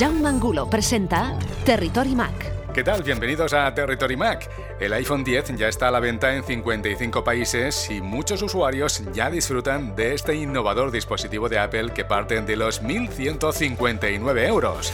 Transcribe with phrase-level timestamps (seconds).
[0.00, 2.72] Jaume Angulo presenta Territory Mac.
[2.72, 3.02] ¿Qué tal?
[3.02, 4.50] Bienvenidos a Territory Mac.
[4.80, 9.28] El iPhone 10 ya está a la venta en 55 países y muchos usuarios ya
[9.28, 14.90] disfrutan de este innovador dispositivo de Apple que parte de los 1.159 euros.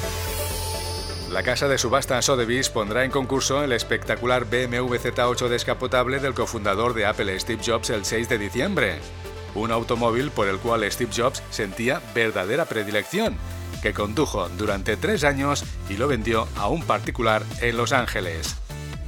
[1.31, 6.95] La casa de subasta Sotheby's pondrá en concurso el espectacular BMW Z8 descapotable del cofundador
[6.95, 8.99] de Apple Steve Jobs el 6 de diciembre.
[9.55, 13.39] Un automóvil por el cual Steve Jobs sentía verdadera predilección,
[13.83, 18.57] que condujo durante tres años y lo vendió a un particular en Los Ángeles.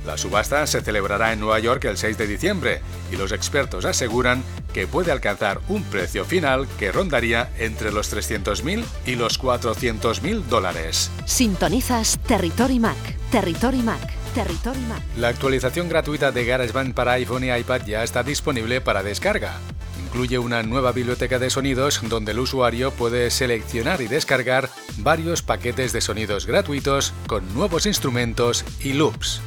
[0.06, 2.80] La subasta se celebrará en Nueva York el 6 de diciembre
[3.12, 4.42] y los expertos aseguran
[4.73, 11.10] que puede alcanzar un precio final que rondaría entre los 300.000 y los 400.000 dólares.
[11.26, 12.96] Sintonizas Territory Mac.
[13.30, 14.00] Territory Mac.
[14.34, 15.02] Territory Mac.
[15.16, 19.59] La actualización gratuita de GarageBand para iPhone y iPad ya está disponible para descarga.
[20.08, 25.92] Incluye una nueva biblioteca de sonidos donde el usuario puede seleccionar y descargar varios paquetes
[25.92, 29.42] de sonidos gratuitos con nuevos instrumentos y loops.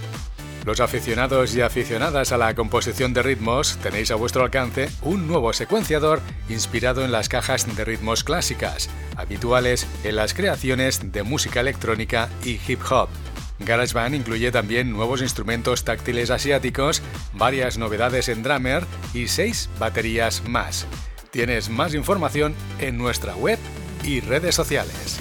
[0.63, 5.51] Los aficionados y aficionadas a la composición de ritmos tenéis a vuestro alcance un nuevo
[5.51, 8.87] secuenciador inspirado en las cajas de ritmos clásicas,
[9.17, 13.09] habituales en las creaciones de música electrónica y hip hop.
[13.65, 17.01] GarageBand incluye también nuevos instrumentos táctiles asiáticos,
[17.33, 20.85] varias novedades en drummer y seis baterías más.
[21.31, 23.59] Tienes más información en nuestra web
[24.03, 25.19] y redes sociales.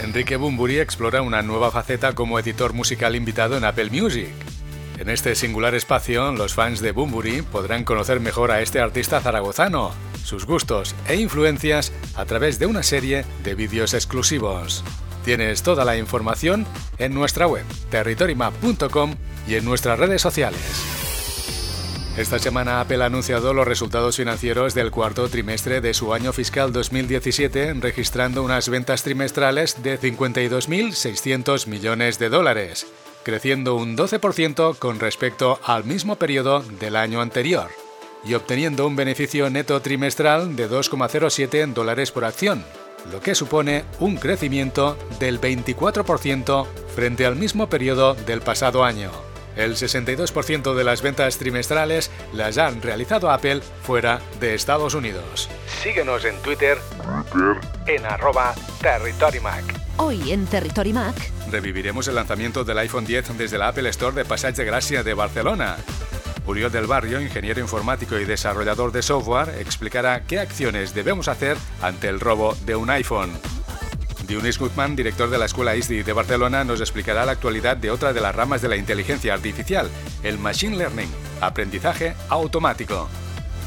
[0.00, 4.28] Enrique Bumburi explora una nueva faceta como editor musical invitado en Apple Music.
[4.98, 9.92] En este singular espacio, los fans de Bumburi podrán conocer mejor a este artista zaragozano,
[10.24, 14.84] sus gustos e influencias a través de una serie de vídeos exclusivos.
[15.26, 16.64] Tienes toda la información
[16.98, 19.16] en nuestra web, territorymap.com
[19.48, 20.60] y en nuestras redes sociales.
[22.16, 26.72] Esta semana Apple ha anunciado los resultados financieros del cuarto trimestre de su año fiscal
[26.72, 32.86] 2017, registrando unas ventas trimestrales de 52.600 millones de dólares,
[33.24, 37.68] creciendo un 12% con respecto al mismo periodo del año anterior,
[38.24, 42.64] y obteniendo un beneficio neto trimestral de 2,07 dólares por acción,
[43.10, 49.10] lo que supone un crecimiento del 24% frente al mismo periodo del pasado año.
[49.56, 55.48] El 62% de las ventas trimestrales las han realizado Apple fuera de Estados Unidos.
[55.82, 56.78] Síguenos en Twitter,
[57.86, 59.64] en arroba TerritoryMac.
[59.98, 61.14] Hoy en Territory Mac.
[61.50, 65.14] Reviviremos el lanzamiento del iPhone 10 desde la Apple Store de Passage de Gracia de
[65.14, 65.78] Barcelona.
[66.46, 72.08] Uriol del Barrio, ingeniero informático y desarrollador de software, explicará qué acciones debemos hacer ante
[72.08, 73.32] el robo de un iPhone.
[74.26, 78.12] Dionís Guzmán, director de la Escuela ISDI de Barcelona, nos explicará la actualidad de otra
[78.12, 79.88] de las ramas de la inteligencia artificial,
[80.22, 83.08] el Machine Learning, aprendizaje automático.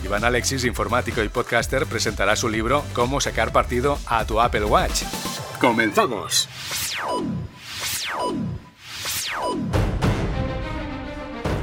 [0.04, 5.04] Iván Alexis, informático y podcaster, presentará su libro Cómo sacar partido a tu Apple Watch.
[5.60, 6.48] ¡Comenzamos!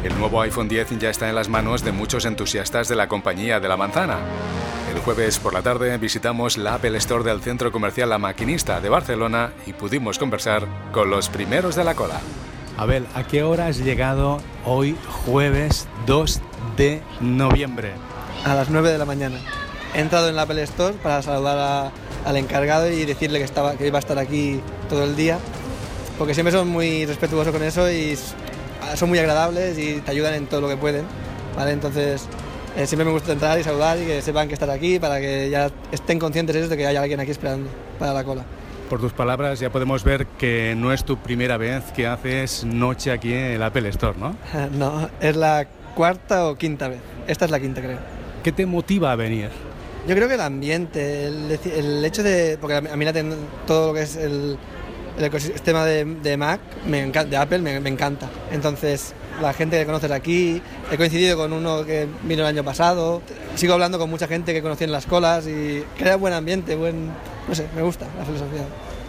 [0.07, 3.59] El nuevo iPhone 10 ya está en las manos de muchos entusiastas de la compañía
[3.59, 4.19] de la manzana.
[4.95, 8.89] El jueves por la tarde visitamos la Apple Store del Centro Comercial La Maquinista de
[8.89, 12.21] Barcelona y pudimos conversar con los primeros de la cola.
[12.77, 16.41] Abel, ¿a qué hora has llegado hoy jueves 2
[16.77, 17.91] de noviembre?
[18.45, 19.39] A las 9 de la mañana.
[19.93, 21.91] He entrado en la Apple Store para saludar a-
[22.29, 25.39] al encargado y decirle que, estaba, que iba a estar aquí todo el día,
[26.17, 28.17] porque siempre son muy respetuosos con eso y
[28.95, 31.05] son muy agradables y te ayudan en todo lo que pueden.
[31.57, 31.73] ¿vale?
[31.73, 32.27] Entonces,
[32.77, 35.49] eh, siempre me gusta entrar y saludar y que sepan que estar aquí para que
[35.51, 38.45] ya estén conscientes ellos de que hay alguien aquí esperando para la cola.
[38.91, 43.11] Por tus palabras ya podemos ver que no es tu primera vez que haces noche
[43.11, 44.37] aquí en el Apple Store, ¿no?
[44.79, 47.01] No, es la cuarta o quinta vez.
[47.27, 47.99] Esta es la quinta, creo.
[48.45, 49.49] ¿Qué te motiva a venir?
[50.07, 52.59] Yo creo que el ambiente, el, el hecho de.
[52.61, 53.35] Porque a mí la ten-
[53.67, 54.57] todo lo que es el,
[55.19, 58.29] el ecosistema de, de Mac, me encanta, de Apple, me, me encanta.
[58.51, 60.61] Entonces, la gente que conoces aquí,
[60.91, 63.23] he coincidido con uno que vino el año pasado,
[63.55, 67.11] sigo hablando con mucha gente que conocí en las colas y crea buen ambiente, buen.
[67.49, 68.67] No sé, me gusta la filosofía.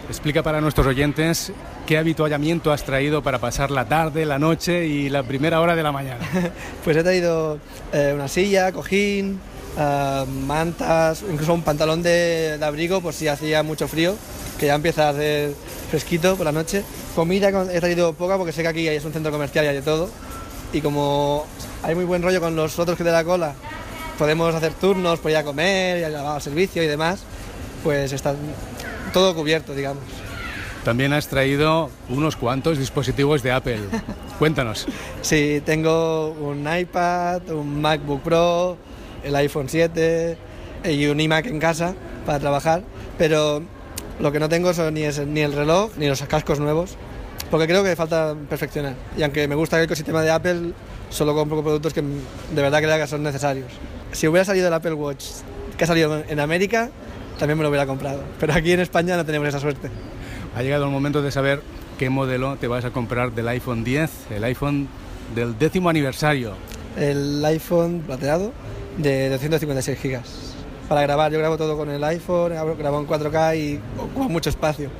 [0.08, 1.52] Explica para nuestros oyentes
[1.86, 5.82] qué habituallamiento has traído para pasar la tarde, la noche y la primera hora de
[5.82, 6.20] la mañana.
[6.84, 7.58] Pues he traído
[7.92, 9.38] eh, una silla, cojín,
[9.80, 14.16] eh, mantas, incluso un pantalón de, de abrigo por si hacía mucho frío,
[14.58, 15.54] que ya empieza a hacer
[15.88, 16.82] fresquito por la noche.
[17.14, 19.82] Comida he traído poca porque sé que aquí es un centro comercial y hay de
[19.82, 20.10] todo.
[20.72, 21.46] Y como
[21.82, 23.54] hay muy buen rollo con los otros que de la cola,
[24.18, 27.20] podemos hacer turnos por ir a comer, ir al servicio y demás,
[27.84, 28.34] pues está
[29.12, 30.02] todo cubierto, digamos.
[30.84, 33.80] También has traído unos cuantos dispositivos de Apple.
[34.38, 34.86] Cuéntanos.
[35.22, 38.76] Sí, tengo un iPad, un MacBook Pro,
[39.24, 40.36] el iPhone 7
[40.84, 41.94] y un iMac en casa
[42.26, 42.82] para trabajar,
[43.16, 43.62] pero
[44.20, 46.96] Lo que no tengo son ni, es, ni el reloj ni los cascos nuevos,
[47.52, 48.94] porque creo que falta perfeccionar.
[49.16, 50.72] Y aunque me gusta el ecosistema de Apple,
[51.08, 53.70] solo compro productos que de verdad creo que son necesarios.
[54.10, 55.24] Si hubiera salido el Apple Watch
[55.76, 56.90] que ha salido en América,
[57.38, 58.24] también me lo hubiera comprado.
[58.40, 59.88] Pero aquí en España no tenemos esa suerte.
[60.56, 61.62] Ha llegado el momento de saber
[61.96, 64.88] qué modelo te vas a comprar del iPhone 10, el iPhone
[65.36, 66.54] del décimo aniversario.
[66.96, 68.52] El iPhone plateado
[68.98, 70.54] de 256 gigas.
[70.88, 74.90] Para grabar, yo grabo todo con el iPhone, grabo en 4K y ocupa mucho espacio.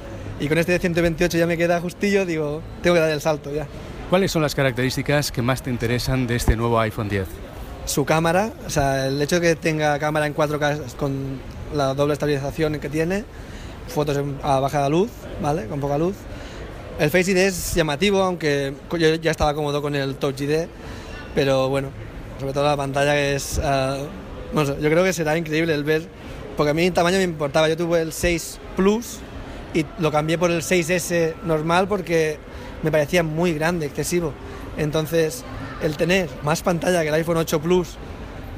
[0.40, 3.52] Y con este de 128 ya me queda justillo, digo, tengo que dar el salto
[3.52, 3.66] ya.
[4.08, 7.26] ¿Cuáles son las características que más te interesan de este nuevo iPhone 10?
[7.86, 11.40] Su cámara, o sea, el hecho de que tenga cámara en 4K con
[11.74, 13.24] la doble estabilización que tiene,
[13.88, 15.10] fotos a baja luz,
[15.42, 15.66] ¿vale?
[15.66, 16.14] Con poca luz.
[16.98, 20.66] El Face ID es llamativo, aunque yo ya estaba cómodo con el Touch ID,
[21.34, 21.90] pero bueno,
[22.38, 23.58] sobre todo la pantalla que es...
[23.58, 24.06] Uh,
[24.54, 26.02] no sé, yo creo que será increíble el ver,
[26.56, 29.18] porque a mí el tamaño me importaba, yo tuve el 6 Plus
[29.74, 32.38] y lo cambié por el 6S normal porque
[32.82, 34.32] me parecía muy grande, excesivo.
[34.76, 35.44] Entonces,
[35.82, 37.96] el tener más pantalla que el iPhone 8 Plus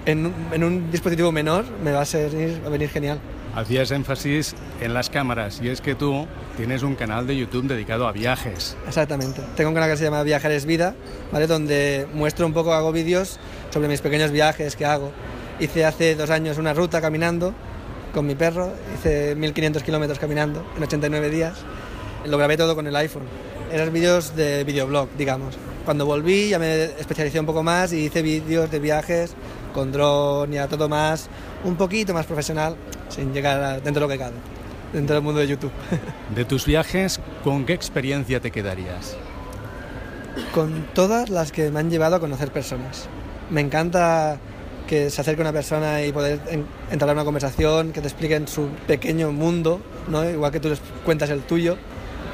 [0.07, 2.31] en, en un dispositivo menor me va a, ser,
[2.63, 3.21] va a venir genial.
[3.55, 6.27] Hacías énfasis en las cámaras y es que tú
[6.57, 8.77] tienes un canal de YouTube dedicado a viajes.
[8.87, 9.43] Exactamente.
[9.57, 10.95] Tengo un canal que se llama Viajares Vida,
[11.33, 11.49] ¿vale?
[11.49, 15.11] donde muestro un poco, hago vídeos sobre mis pequeños viajes que hago.
[15.59, 17.55] Hice hace dos años una ruta caminando
[18.13, 21.59] con mi perro, hice 1500 kilómetros caminando en 89 días.
[22.25, 23.25] Lo grabé todo con el iPhone.
[23.73, 25.57] Eran vídeos de videoblog, digamos.
[25.85, 29.35] Cuando volví ya me especialicé un poco más y hice vídeos de viajes
[29.73, 31.29] con dron y a todo más,
[31.65, 32.77] un poquito más profesional,
[33.09, 34.37] sin llegar dentro de lo que cabe,
[34.93, 35.73] dentro del mundo de YouTube.
[36.35, 39.17] De tus viajes, ¿con qué experiencia te quedarías?
[40.53, 43.09] Con todas las que me han llevado a conocer personas.
[43.51, 44.39] Me encanta
[44.87, 46.41] que se acerque una persona y poder
[46.91, 50.29] entrar a una conversación, que te expliquen su pequeño mundo, ¿no?
[50.29, 51.77] igual que tú les cuentas el tuyo.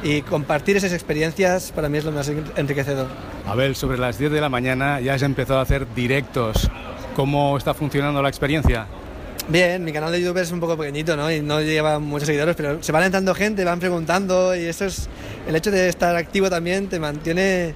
[0.03, 3.09] Y compartir esas experiencias para mí es lo más enriquecedor.
[3.47, 6.71] Abel, sobre las 10 de la mañana ya has empezado a hacer directos.
[7.15, 8.87] ¿Cómo está funcionando la experiencia?
[9.49, 11.31] Bien, mi canal de YouTube es un poco pequeñito, ¿no?
[11.31, 15.09] Y no lleva muchos seguidores, pero se van entrando gente, van preguntando y eso es...
[15.47, 17.75] El hecho de estar activo también te mantiene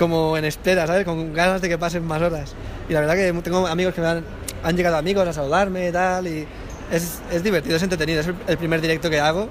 [0.00, 1.04] como en espera, ¿sabes?
[1.04, 2.54] Con ganas de que pasen más horas.
[2.88, 4.24] Y la verdad que tengo amigos que me han,
[4.64, 6.46] han llegado amigos a saludarme y tal, y
[6.90, 8.22] es, es divertido, es entretenido.
[8.22, 9.48] Es el primer directo que hago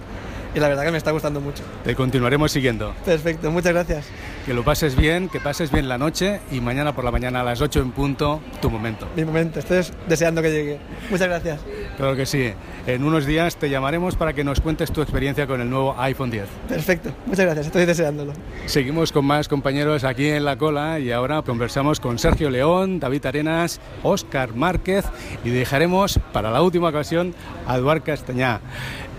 [0.54, 1.63] y la verdad que me está gustando mucho.
[1.84, 2.94] Te continuaremos siguiendo.
[3.06, 4.07] Perfecto, muchas gracias.
[4.46, 7.44] Que lo pases bien, que pases bien la noche y mañana por la mañana a
[7.44, 9.07] las 8 en punto, tu momento.
[9.16, 10.80] Mi momento, estoy deseando que llegue.
[11.10, 11.60] Muchas gracias.
[11.98, 12.54] Claro que sí.
[12.88, 16.31] En unos días te llamaremos para que nos cuentes tu experiencia con el nuevo iPhone
[16.31, 16.46] 10.
[16.68, 18.34] Perfecto, muchas gracias, estoy deseándolo.
[18.66, 23.25] Seguimos con más compañeros aquí en la cola y ahora conversamos con Sergio León, David
[23.25, 25.06] Arenas, Óscar Márquez
[25.44, 27.36] y dejaremos para la última ocasión
[27.68, 28.62] a Eduard Castañá.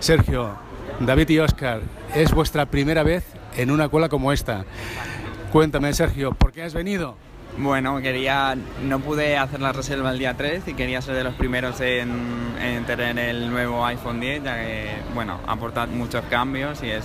[0.00, 0.56] Sergio,
[1.00, 1.80] David y Oscar,
[2.14, 3.24] es vuestra primera vez
[3.56, 4.66] en una cola como esta.
[5.50, 7.16] Cuéntame, Sergio, ¿por qué has venido?
[7.56, 11.34] Bueno, quería, no pude hacer la reserva el día 3 y quería ser de los
[11.34, 12.10] primeros en,
[12.62, 17.04] en tener el nuevo iPhone 10, ya que, bueno, aporta muchos cambios y es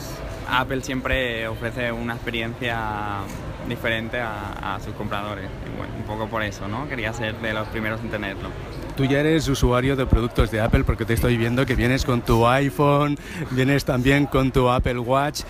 [0.49, 3.19] Apple siempre ofrece una experiencia
[3.67, 5.45] diferente a, a sus compradores.
[5.65, 6.87] Y bueno, un poco por eso, ¿no?
[6.87, 8.49] Quería ser de los primeros en tenerlo.
[8.95, 12.21] Tú ya eres usuario de productos de Apple porque te estoy viendo que vienes con
[12.21, 13.17] tu iPhone,
[13.51, 15.41] vienes también con tu Apple Watch.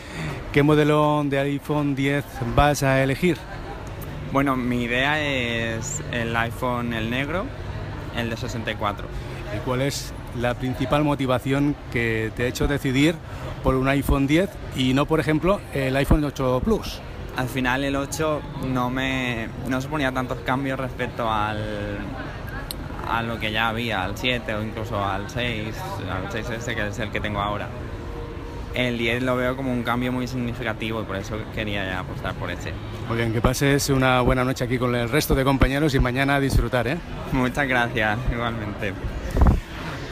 [0.51, 3.37] ¿Qué modelo de iPhone 10 vas a elegir?
[4.31, 7.45] Bueno, mi idea es el iPhone el negro,
[8.17, 9.07] el de 64.
[9.55, 13.15] ¿Y cuál es la principal motivación que te ha hecho decidir
[13.63, 16.99] por un iPhone 10 y no, por ejemplo, el iPhone 8 Plus?
[17.37, 18.41] Al final el 8
[18.73, 21.99] no me no suponía tantos cambios respecto al
[23.09, 25.75] a lo que ya había, al 7 o incluso al 6,
[26.11, 27.67] al 6S que es el que tengo ahora.
[28.73, 32.33] El 10 lo veo como un cambio muy significativo y por eso quería ya apostar
[32.33, 32.73] por ese.
[33.07, 36.35] Muy bien, que pases una buena noche aquí con el resto de compañeros y mañana
[36.35, 36.97] a disfrutar, ¿eh?
[37.31, 38.93] Muchas gracias, igualmente.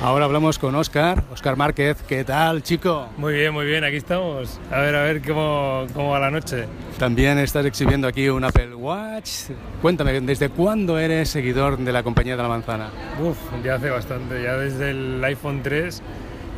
[0.03, 2.03] Ahora hablamos con Oscar, Oscar Márquez.
[2.05, 3.07] ¿Qué tal, chico?
[3.15, 4.59] Muy bien, muy bien, aquí estamos.
[4.69, 6.65] A ver, a ver cómo, cómo va la noche.
[6.99, 9.51] También estás exhibiendo aquí un Apple Watch.
[9.81, 12.89] Cuéntame, ¿desde cuándo eres seguidor de la compañía de la manzana?
[13.23, 16.01] Uf, ya hace bastante, ya desde el iPhone 3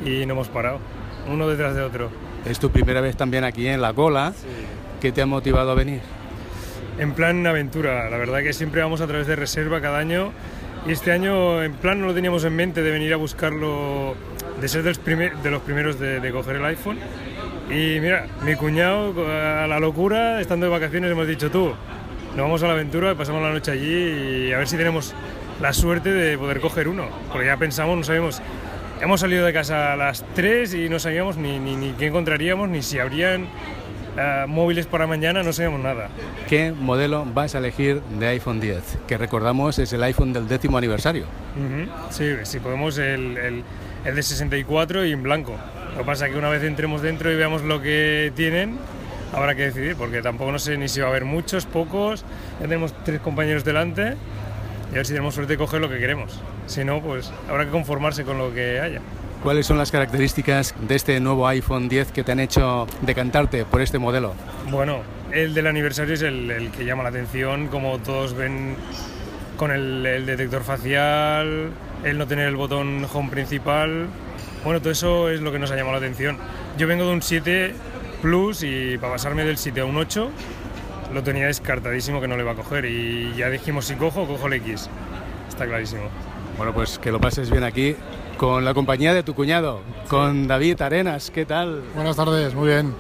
[0.04, 0.80] y no hemos parado,
[1.32, 2.10] uno detrás de otro.
[2.48, 4.34] Es tu primera vez también aquí en la cola.
[4.36, 4.48] Sí.
[5.00, 6.02] ¿Qué te ha motivado a venir?
[6.98, 10.32] En plan aventura, la verdad que siempre vamos a través de reserva cada año
[10.88, 14.16] y este año en plan no lo teníamos en mente de venir a buscarlo,
[14.62, 15.00] de ser de los,
[15.62, 17.00] primeros de, coger el iPhone.
[17.70, 21.74] Y mira, mi cuñado a la locura, estando de vacaciones, hemos dicho tú,
[22.36, 25.16] nos vamos a la aventura, pasamos la noche allí y a ver si tenemos
[25.60, 27.08] la suerte de poder coger uno.
[27.32, 28.42] Porque ya pensamos, no sabemos
[29.02, 32.70] hemos salido de casa a las 3 y no sabíamos ni, ni, ni qué encontraríamos,
[32.70, 33.48] ni si habrían
[34.18, 36.10] eh, móviles para mañana, no sabemos nada.
[36.48, 39.00] ¿Qué modelo vas a elegir de iPhone 10?
[39.08, 41.26] Que recordamos es el iPhone del décimo aniversario.
[41.56, 41.92] Ujú.
[42.10, 43.64] Sí, si podemos el, el,
[44.06, 45.56] el de 64 y en blanco.
[45.94, 48.78] Lo que pasa es que una vez entremos dentro y veamos lo que tienen,
[49.34, 52.26] habrá que decidir, porque tampoco no sé ni si va a haber muchos, pocos.
[52.60, 54.16] Ya tenemos tres compañeros delante
[54.92, 56.42] y a ver si tenemos suerte de coger lo que queremos.
[56.68, 59.02] Si no, pues habrá que conformarse con lo que haya.
[59.46, 63.80] ¿Cuáles son las características de este nuevo iPhone 10 que te han hecho decantarte por
[63.80, 64.34] este modelo?
[64.72, 68.76] Bueno, el del aniversario es el, el que llama la atención, como todos ven
[69.56, 71.70] con el, el detector facial,
[72.04, 74.08] el no tener el botón home principal.
[74.64, 76.40] Bueno, todo eso es lo que nos ha llamado la atención.
[76.80, 77.76] Yo vengo de un 7
[78.24, 80.32] Plus y para pasarme del 7 a un 8
[81.14, 84.48] lo tenía descartadísimo que no le va a coger y ya dijimos si cojo, cojo
[84.48, 84.90] el X.
[85.48, 86.10] Está clarísimo.
[86.58, 87.96] Bueno, pues que lo pases bien aquí
[88.38, 91.32] con la compañía de tu cuñado, con David Arenas.
[91.32, 91.82] ¿Qué tal?
[91.96, 92.94] Buenas tardes, muy bien.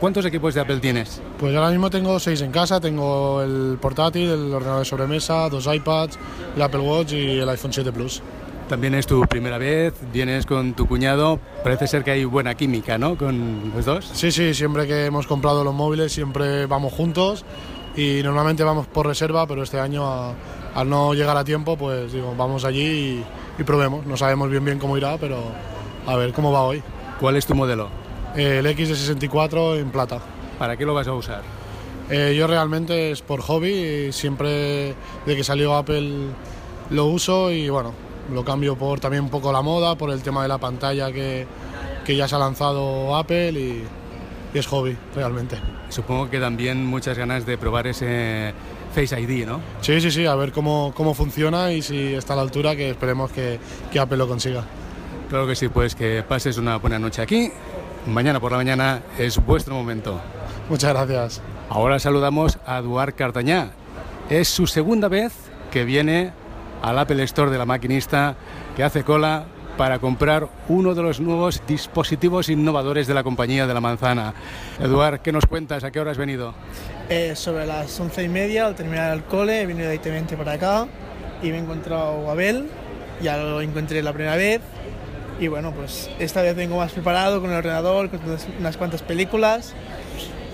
[0.00, 1.22] ¿Cuántos equipos de Apple tienes?
[1.38, 5.66] Pues ahora mismo tengo seis en casa, tengo el portátil, el ordenador de sobremesa, dos
[5.72, 6.18] iPads,
[6.56, 8.20] el Apple Watch y el iPhone 7 Plus.
[8.68, 12.98] También es tu primera vez, vienes con tu cuñado, parece ser que hay buena química,
[12.98, 13.16] ¿no?
[13.16, 14.10] Con los dos.
[14.12, 17.44] Sí, sí, siempre que hemos comprado los móviles siempre vamos juntos
[17.96, 20.34] y normalmente vamos por reserva, pero este año
[20.74, 23.24] al no llegar a tiempo, pues digo, vamos allí y,
[23.58, 24.06] y probemos.
[24.06, 25.42] No sabemos bien bien cómo irá, pero
[26.06, 26.82] a ver cómo va hoy.
[27.20, 27.88] ¿Cuál es tu modelo?
[28.36, 30.18] Eh, el X de 64 en plata.
[30.58, 31.42] ¿Para qué lo vas a usar?
[32.10, 33.72] Eh, yo realmente es por hobby
[34.08, 34.94] y siempre
[35.26, 36.10] de que salió Apple
[36.90, 37.94] lo uso y bueno,
[38.32, 41.46] lo cambio por también un poco la moda, por el tema de la pantalla que,
[42.04, 43.84] que ya se ha lanzado Apple y,
[44.54, 45.56] y es hobby realmente.
[45.88, 48.52] Supongo que también muchas ganas de probar ese
[48.94, 49.60] Face ID, ¿no?
[49.80, 52.90] Sí, sí, sí, a ver cómo, cómo funciona y si está a la altura que
[52.90, 53.58] esperemos que,
[53.90, 54.64] que Apple lo consiga.
[55.28, 57.50] Claro que sí, pues que pases una buena noche aquí.
[58.06, 60.20] Mañana por la mañana es vuestro momento.
[60.68, 61.40] Muchas gracias.
[61.70, 63.70] Ahora saludamos a Eduard Cartañá.
[64.28, 65.32] Es su segunda vez
[65.70, 66.32] que viene
[66.82, 68.36] al Apple Store de la maquinista,
[68.76, 69.46] que hace cola
[69.82, 74.32] para comprar uno de los nuevos dispositivos innovadores de la compañía de la manzana.
[74.78, 75.82] Eduard, ¿qué nos cuentas?
[75.82, 76.54] ¿A qué hora has venido?
[77.08, 80.86] Eh, sobre las once y media, al terminar el cole, he venido directamente para acá
[81.42, 82.68] y me he encontrado a Abel,
[83.20, 84.60] ya lo encontré la primera vez
[85.40, 88.20] y bueno, pues esta vez vengo más preparado con el ordenador, con
[88.60, 89.74] unas- cuantas películas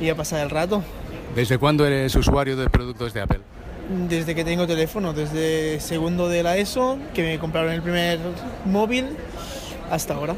[0.01, 0.83] y a pasar el rato.
[1.35, 3.41] ¿Desde cuándo eres usuario de productos de Apple?
[3.89, 8.19] Desde que tengo teléfono, desde segundo de la ESO, que me compraron el primer
[8.67, 9.17] móvil,
[9.91, 10.37] hasta ahora.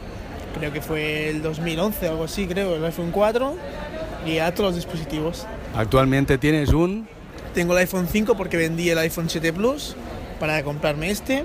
[0.57, 3.57] Creo que fue el 2011 algo así, creo, el iPhone 4
[4.25, 5.47] y a todos los dispositivos.
[5.75, 7.09] Actualmente tienes un...
[7.54, 9.97] Tengo el iPhone 5 porque vendí el iPhone 7 Plus
[10.38, 11.45] para comprarme este.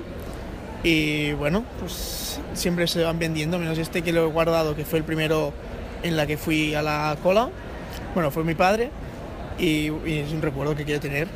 [0.84, 5.00] Y bueno, pues siempre se van vendiendo, menos este que lo he guardado, que fue
[5.00, 5.52] el primero
[6.04, 7.48] en la que fui a la cola.
[8.14, 8.90] Bueno, fue mi padre
[9.58, 11.26] y, y es un recuerdo que quiero tener.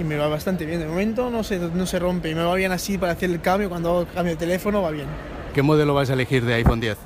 [0.00, 0.80] Y me va bastante bien.
[0.80, 3.42] De momento no se, no se rompe y me va bien así para hacer el
[3.42, 3.68] cambio.
[3.68, 5.06] Cuando hago cambio de teléfono va bien.
[5.54, 6.96] ¿Qué modelo vas a elegir de iPhone 10?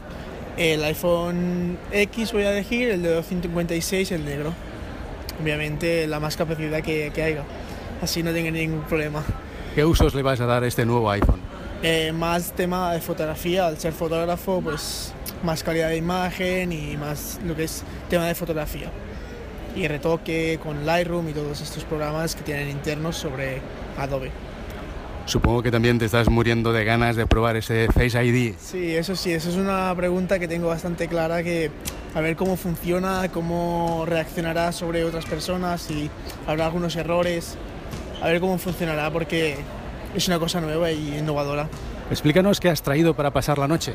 [0.56, 4.52] El iPhone X voy a elegir, el de 256, el negro.
[5.42, 7.42] Obviamente la más capacidad que, que haya.
[8.00, 9.24] Así no tengo ningún problema.
[9.74, 11.40] ¿Qué usos le vas a dar a este nuevo iPhone?
[11.82, 17.40] Eh, más tema de fotografía, al ser fotógrafo, pues más calidad de imagen y más
[17.44, 18.88] lo que es tema de fotografía.
[19.74, 23.60] Y retoque con Lightroom y todos estos programas que tienen internos sobre
[23.98, 24.30] Adobe.
[25.26, 28.54] Supongo que también te estás muriendo de ganas de probar ese Face ID.
[28.58, 31.70] Sí, eso sí, eso es una pregunta que tengo bastante clara, que
[32.14, 36.10] a ver cómo funciona, cómo reaccionará sobre otras personas y
[36.46, 37.56] habrá algunos errores,
[38.22, 39.56] a ver cómo funcionará porque
[40.14, 41.68] es una cosa nueva y innovadora.
[42.10, 43.94] Explícanos qué has traído para pasar la noche.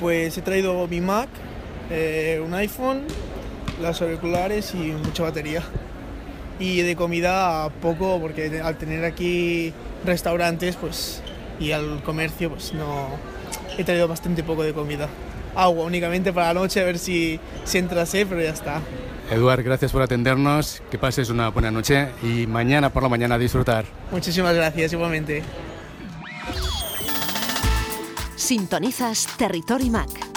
[0.00, 1.28] Pues he traído mi Mac,
[1.90, 3.04] eh, un iPhone,
[3.80, 5.62] las auriculares y mucha batería.
[6.58, 9.72] Y de comida poco, porque al tener aquí
[10.04, 11.22] restaurantes pues,
[11.58, 13.08] y al comercio, pues no.
[13.78, 15.08] He traído bastante poco de comida.
[15.54, 18.80] Agua únicamente para la noche, a ver si, si entra sed, pero ya está.
[19.30, 23.38] Eduard, gracias por atendernos, que pases una buena noche y mañana por la mañana a
[23.38, 23.84] disfrutar.
[24.10, 25.42] Muchísimas gracias, igualmente.
[28.36, 30.29] Sintonizas Territory Mac.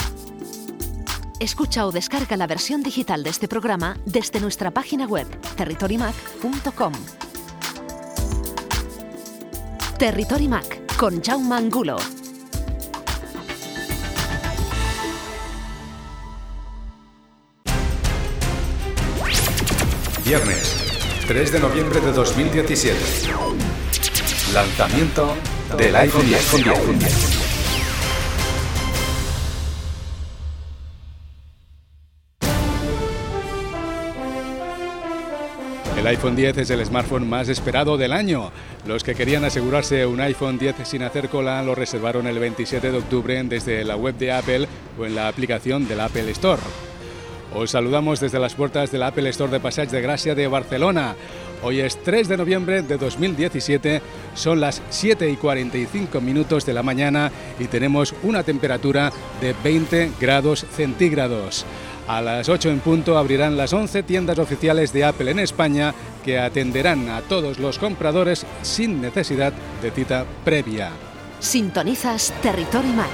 [1.43, 6.93] Escucha o descarga la versión digital de este programa desde nuestra página web territorymac.com.
[9.99, 11.97] Territory Mac con Jaume Angulo.
[20.23, 22.97] Viernes, 3 de noviembre de 2017.
[24.53, 25.35] Lanzamiento
[25.77, 27.42] del iPhone 10.
[35.97, 38.51] El iPhone 10 es el smartphone más esperado del año.
[38.87, 42.97] Los que querían asegurarse un iPhone 10 sin hacer cola lo reservaron el 27 de
[42.97, 44.67] octubre desde la web de Apple
[44.99, 46.61] o en la aplicación del Apple Store.
[47.55, 51.15] Os saludamos desde las puertas del Apple Store de Passage de Gracia de Barcelona.
[51.61, 54.01] Hoy es 3 de noviembre de 2017,
[54.33, 60.11] son las 7 y 45 minutos de la mañana y tenemos una temperatura de 20
[60.19, 61.65] grados centígrados.
[62.07, 65.93] A las 8 en punto abrirán las 11 tiendas oficiales de Apple en España
[66.23, 70.91] que atenderán a todos los compradores sin necesidad de cita previa.
[71.39, 73.09] Sintonizas Territory Mac.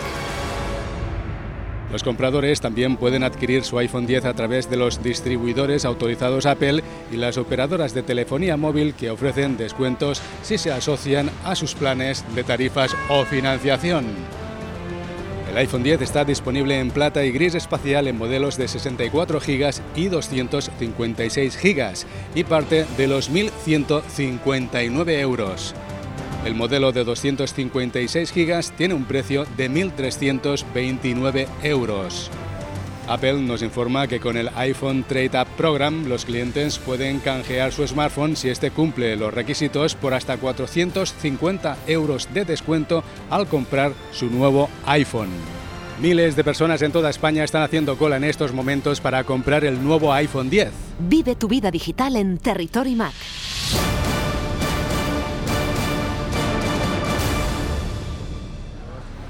[1.91, 6.83] Los compradores también pueden adquirir su iPhone 10 a través de los distribuidores autorizados Apple
[7.11, 12.23] y las operadoras de telefonía móvil que ofrecen descuentos si se asocian a sus planes
[12.35, 14.05] de tarifas o financiación.
[15.49, 19.81] El iPhone 10 está disponible en plata y gris espacial en modelos de 64 GB
[19.95, 21.93] y 256 GB
[22.35, 25.73] y parte de los 1.159 euros.
[26.45, 32.29] El modelo de 256 GB tiene un precio de 1.329 euros.
[33.09, 37.85] Apple nos informa que con el iPhone Trade Up Program los clientes pueden canjear su
[37.87, 44.27] smartphone si este cumple los requisitos por hasta 450 euros de descuento al comprar su
[44.27, 45.29] nuevo iPhone.
[45.99, 49.83] Miles de personas en toda España están haciendo cola en estos momentos para comprar el
[49.83, 50.71] nuevo iPhone 10.
[50.99, 53.13] Vive tu vida digital en Territory Mac.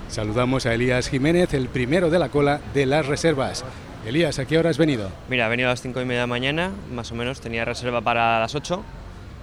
[0.09, 3.63] Saludamos a Elías Jiménez, el primero de la cola de las reservas.
[4.07, 5.11] Elías, ¿a qué hora has venido?
[5.29, 7.63] Mira, he venido a las 5 y media de la mañana, más o menos, tenía
[7.63, 8.83] reserva para las 8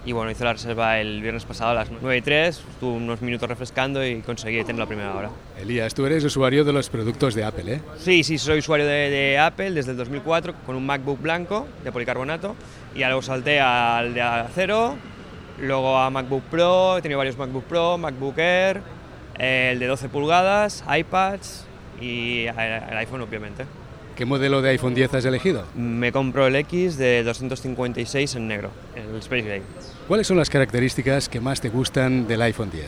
[0.06, 3.22] y bueno, hice la reserva el viernes pasado a las 9 y 3, estuve unos
[3.22, 5.30] minutos refrescando y conseguí tener la primera hora.
[5.60, 7.80] Elías, tú eres usuario de los productos de Apple, ¿eh?
[7.98, 11.92] Sí, sí, soy usuario de, de Apple desde el 2004 con un MacBook blanco de
[11.92, 12.56] policarbonato
[12.94, 14.96] y luego salté al de acero,
[15.60, 18.80] luego a MacBook Pro, he tenido varios MacBook Pro, MacBook Air,
[19.38, 21.66] el de 12 pulgadas, iPads
[22.00, 23.64] y el iPhone obviamente.
[24.16, 25.64] ¿Qué modelo de iPhone 10 has elegido?
[25.74, 29.62] Me compro el X de 256 en negro, el Space Gray.
[30.08, 32.86] ¿Cuáles son las características que más te gustan del iPhone 10?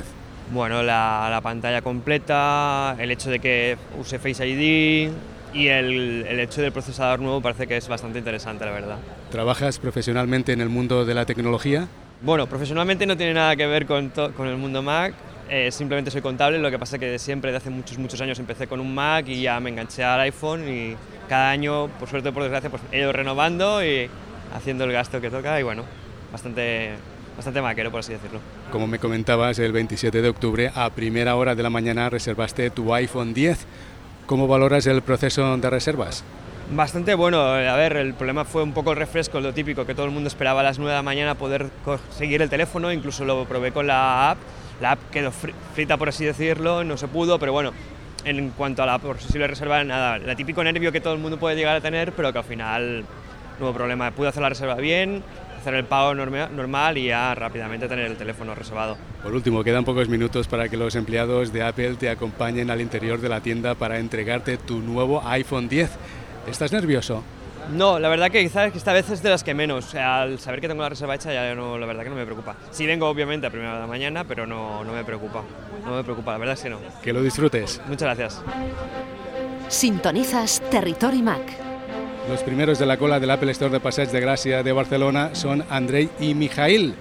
[0.53, 5.11] Bueno, la, la pantalla completa, el hecho de que use Face ID
[5.53, 8.97] y el, el, hecho del procesador nuevo parece que es bastante interesante, la verdad.
[9.31, 11.89] ¿Trabajas profesionalmente en el mundo de la tecnología?
[12.23, 15.13] Bueno, profesionalmente no tiene nada que ver con, con el mundo Mac,
[15.49, 18.39] eh, simplemente soy contable, lo que pasa es que siempre, de hace muchos, muchos años,
[18.39, 20.97] empecé con un Mac y ya me enganché al iPhone y
[21.29, 24.09] cada año, por suerte o por desgracia, pues he ido renovando y
[24.55, 25.85] haciendo el gasto que toca y bueno,
[26.33, 26.93] bastante,
[27.37, 28.41] bastante maquero, por así decirlo.
[28.71, 32.95] Como me comentabas, el 27 de octubre a primera hora de la mañana reservaste tu
[32.95, 33.67] iPhone 10.
[34.27, 36.25] ¿Cómo valoras el proceso de reservas?
[36.71, 40.05] Bastante bueno, a ver, el problema fue un poco el refresco, lo típico, que todo
[40.07, 43.47] el mundo esperaba a las 9 de la mañana poder conseguir el teléfono, incluso lo
[43.47, 44.39] probé con la app
[44.81, 47.73] la app quedó frita, por así decirlo, no se pudo, pero bueno,
[48.25, 51.57] en cuanto a la posible reserva, nada, la típico nervio que todo el mundo puede
[51.57, 53.05] llegar a tener, pero que al final
[53.59, 54.11] no hubo problema.
[54.13, 55.25] Pude hacer la reserva bien,
[55.59, 58.97] hacer el pago normal y ya rápidamente tener el teléfono reservado.
[59.23, 63.21] Por último, quedan pocos minutos para que los empleados de Apple te acompañen al interior
[63.21, 65.91] de la tienda para entregarte tu nuevo iPhone 10.
[66.47, 67.23] ¿Estás nervioso?
[67.73, 69.87] No, la verdad que quizás esta vez es de las que menos.
[69.87, 72.17] O sea, al saber que tengo la reserva hecha, ya no, la verdad que no
[72.17, 72.57] me preocupa.
[72.71, 75.43] Sí vengo obviamente a primera de la mañana, pero no, no me preocupa.
[75.85, 76.79] No me preocupa, la verdad es que no.
[77.03, 77.81] Que lo disfrutes.
[77.87, 78.43] Muchas gracias.
[79.69, 81.43] Sintonizas Territory Mac.
[82.29, 85.65] Los primeros de la cola del Apple Store de Passeig de Gracia de Barcelona son
[85.69, 86.95] Andrei y Mijail.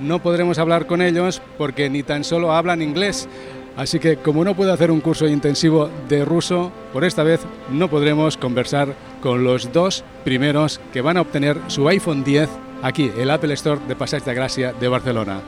[0.00, 3.28] No podremos hablar con ellos porque ni tan solo hablan inglés.
[3.76, 7.88] Así que como no puedo hacer un curso intensivo de ruso, por esta vez no
[7.88, 12.48] podremos conversar con los dos primeros que van a obtener su iPhone 10
[12.82, 15.40] aquí, el Apple Store de Passeig de Gracia de Barcelona.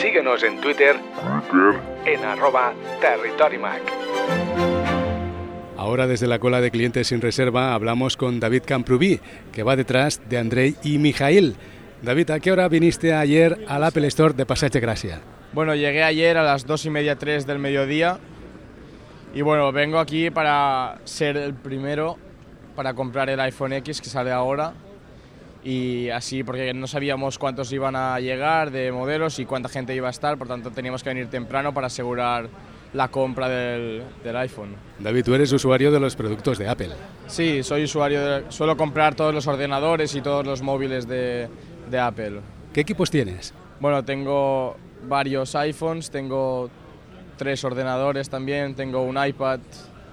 [0.00, 0.96] Síguenos en Twitter,
[2.06, 4.01] en arroba territorymac.
[5.82, 9.18] Ahora desde la cola de clientes sin reserva hablamos con David Camprubí,
[9.50, 11.56] que va detrás de Andrei y Mijail.
[12.02, 15.20] David, ¿a qué hora viniste ayer al Apple Store de de Gracia?
[15.52, 18.20] Bueno, llegué ayer a las dos y media, tres del mediodía
[19.34, 22.16] y bueno, vengo aquí para ser el primero
[22.76, 24.74] para comprar el iPhone X que sale ahora
[25.64, 30.06] y así porque no sabíamos cuántos iban a llegar de modelos y cuánta gente iba
[30.06, 32.48] a estar, por tanto teníamos que venir temprano para asegurar
[32.92, 34.74] la compra del, del, iPhone.
[34.98, 36.90] David, tú eres usuario de los productos de Apple.
[37.26, 41.48] Sí, soy usuario, de, suelo comprar todos los ordenadores y todos los móviles de,
[41.90, 42.40] de Apple.
[42.72, 43.54] ¿Qué equipos tienes?
[43.80, 44.76] Bueno, tengo
[45.08, 46.70] varios iPhones, tengo
[47.36, 49.60] tres ordenadores también, tengo un iPad.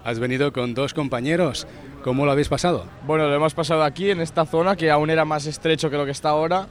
[0.03, 1.67] Has venido con dos compañeros.
[2.03, 2.85] ¿Cómo lo habéis pasado?
[3.05, 6.05] Bueno, lo hemos pasado aquí, en esta zona, que aún era más estrecho que lo
[6.05, 6.67] que está ahora.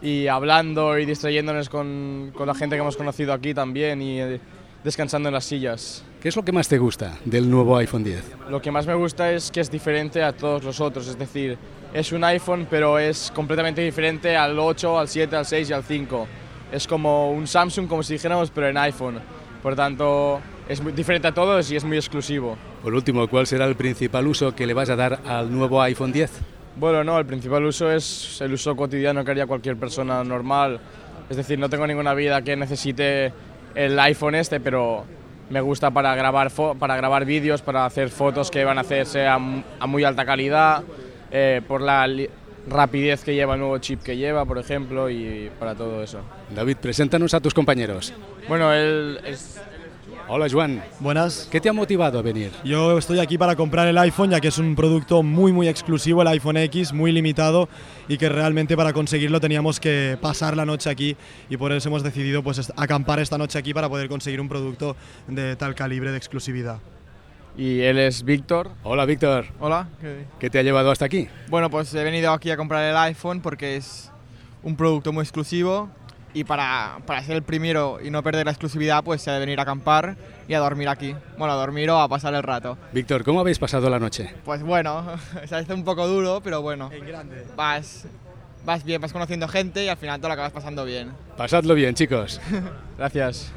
[0.00, 4.20] Y hablando y distrayéndonos con, con la gente que hemos conocido aquí también y
[4.86, 6.04] descansando en las sillas.
[6.22, 8.36] ¿Qué es lo que más te gusta del nuevo iPhone 10?
[8.48, 11.58] Lo que más me gusta es que es diferente a todos los otros, es decir,
[11.92, 15.82] es un iPhone pero es completamente diferente al 8, al 7, al 6 y al
[15.82, 16.28] 5.
[16.70, 19.18] Es como un Samsung, como si dijéramos, pero en iPhone.
[19.60, 22.56] Por tanto, es muy diferente a todos y es muy exclusivo.
[22.80, 26.12] Por último, ¿cuál será el principal uso que le vas a dar al nuevo iPhone
[26.12, 26.30] 10?
[26.76, 30.78] Bueno, no, el principal uso es el uso cotidiano que haría cualquier persona normal.
[31.28, 33.32] Es decir, no tengo ninguna vida que necesite
[33.76, 35.04] el iPhone este, pero
[35.50, 39.34] me gusta para grabar, para grabar vídeos, para hacer fotos que van a hacerse a,
[39.34, 40.82] a muy alta calidad,
[41.30, 42.08] eh, por la
[42.68, 46.20] rapidez que lleva el nuevo chip que lleva, por ejemplo, y para todo eso.
[46.54, 48.12] David, preséntanos a tus compañeros.
[48.48, 49.60] Bueno, él es
[50.28, 50.82] Hola Juan.
[50.98, 51.46] Buenas.
[51.52, 52.50] ¿Qué te ha motivado a venir?
[52.64, 56.20] Yo estoy aquí para comprar el iPhone ya que es un producto muy muy exclusivo,
[56.20, 57.68] el iPhone X, muy limitado
[58.08, 61.16] y que realmente para conseguirlo teníamos que pasar la noche aquí
[61.48, 64.96] y por eso hemos decidido pues acampar esta noche aquí para poder conseguir un producto
[65.28, 66.80] de tal calibre de exclusividad.
[67.56, 68.72] Y él es Víctor.
[68.82, 69.46] Hola Víctor.
[69.60, 69.88] Hola.
[70.40, 71.28] ¿Qué te ha llevado hasta aquí?
[71.48, 74.10] Bueno, pues he venido aquí a comprar el iPhone porque es
[74.64, 75.88] un producto muy exclusivo
[76.36, 79.40] y para, para, ser el primero y no perder la exclusividad, pues se ha de
[79.40, 81.14] venir a acampar y a dormir aquí.
[81.38, 82.76] Bueno, a dormir o a pasar el rato.
[82.92, 84.34] Víctor, ¿cómo habéis pasado la noche?
[84.44, 86.90] Pues bueno, se hace un poco duro, pero bueno.
[86.92, 87.46] En grande.
[87.56, 88.04] Vas,
[88.66, 91.10] vas bien, vas conociendo gente y al final te lo acabas pasando bien.
[91.38, 92.38] Pasadlo bien, chicos.
[92.98, 93.50] Gracias.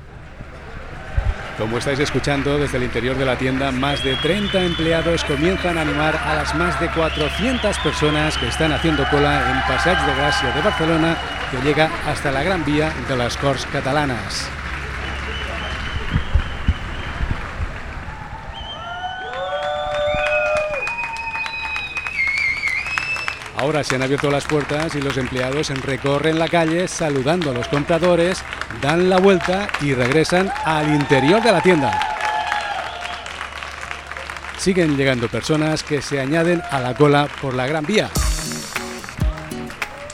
[1.60, 5.82] Como estáis escuchando desde el interior de la tienda, más de 30 empleados comienzan a
[5.82, 10.56] animar a las más de 400 personas que están haciendo cola en Passeig de Gràcia
[10.56, 11.18] de Barcelona,
[11.52, 14.59] que llega hasta la Gran Vía de las Corts Catalanas.
[23.60, 27.68] Ahora se han abierto las puertas y los empleados recorren la calle saludando a los
[27.68, 28.42] compradores,
[28.82, 32.00] dan la vuelta y regresan al interior de la tienda.
[34.58, 38.10] Siguen llegando personas que se añaden a la cola por la Gran Vía.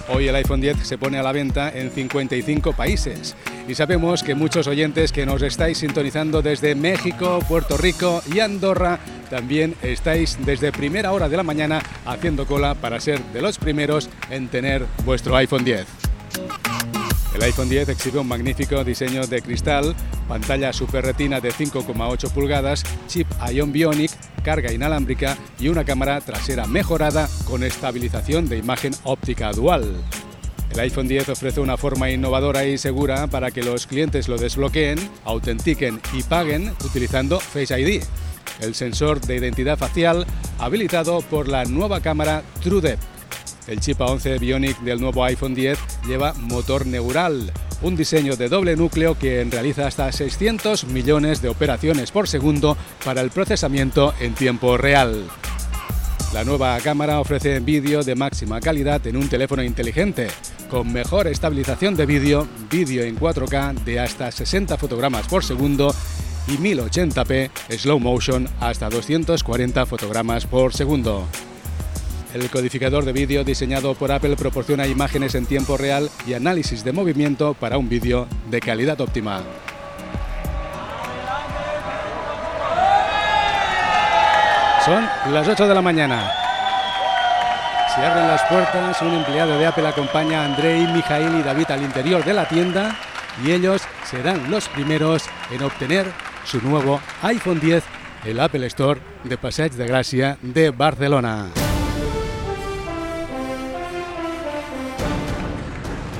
[0.08, 3.36] Hoy el iPhone 10 se pone a la venta en 55 países
[3.68, 9.00] y sabemos que muchos oyentes que nos estáis sintonizando desde México, Puerto Rico y Andorra
[9.30, 14.10] también estáis desde primera hora de la mañana haciendo cola para ser de los primeros
[14.30, 15.86] en tener vuestro iPhone 10.
[17.36, 19.94] El iPhone 10 exhibe un magnífico diseño de cristal,
[20.28, 24.12] pantalla Super Retina de 5,8 pulgadas, chip Ion Bionic,
[24.42, 29.96] carga inalámbrica y una cámara trasera mejorada con estabilización de imagen óptica dual.
[30.72, 34.98] El iPhone 10 ofrece una forma innovadora y segura para que los clientes lo desbloqueen,
[35.26, 38.02] autentiquen y paguen utilizando Face ID,
[38.60, 40.26] el sensor de identidad facial
[40.60, 43.04] habilitado por la nueva cámara TrueDepth.
[43.68, 48.76] El chip A11 Bionic del nuevo iPhone 10 lleva motor neural, un diseño de doble
[48.76, 54.78] núcleo que realiza hasta 600 millones de operaciones por segundo para el procesamiento en tiempo
[54.78, 55.26] real.
[56.34, 60.28] La nueva cámara ofrece vídeo de máxima calidad en un teléfono inteligente,
[60.70, 65.96] con mejor estabilización de vídeo, vídeo en 4K de hasta 60 fotogramas por segundo
[66.48, 71.26] y 1080p slow motion hasta 240 fotogramas por segundo.
[72.34, 76.92] El codificador de vídeo diseñado por Apple proporciona imágenes en tiempo real y análisis de
[76.92, 79.42] movimiento para un vídeo de calidad óptima.
[84.84, 86.30] Son las 8 de la mañana.
[87.96, 91.82] Se abren las puertas, un empleado de Apple acompaña a Andrei, Mijail y David al
[91.82, 93.00] interior de la tienda
[93.44, 96.06] y ellos serán los primeros en obtener
[96.46, 97.84] su nuevo iPhone 10,
[98.26, 101.48] el Apple Store de Passeig de Gràcia de Barcelona.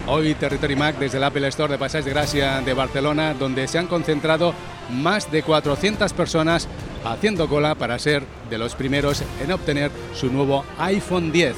[0.08, 3.80] Hoy Territory Mac desde el Apple Store de Passeig de Gràcia de Barcelona, donde se
[3.80, 4.54] han concentrado
[4.90, 6.68] más de 400 personas
[7.04, 11.56] haciendo cola para ser de los primeros en obtener su nuevo iPhone 10.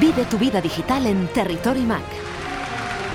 [0.00, 2.02] Vive tu vida digital en Territory Mac.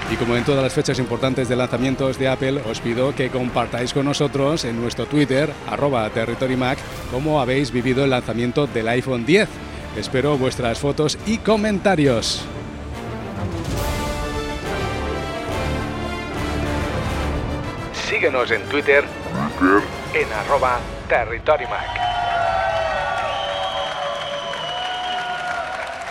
[0.09, 3.93] Y como en todas las fechas importantes de lanzamientos de Apple, os pido que compartáis
[3.93, 6.79] con nosotros en nuestro Twitter, arroba TerritoryMac,
[7.11, 9.49] cómo habéis vivido el lanzamiento del iPhone 10.
[9.97, 12.45] Espero vuestras fotos y comentarios.
[18.09, 19.03] Síguenos en Twitter,
[20.13, 22.06] en arroba TerritoryMac.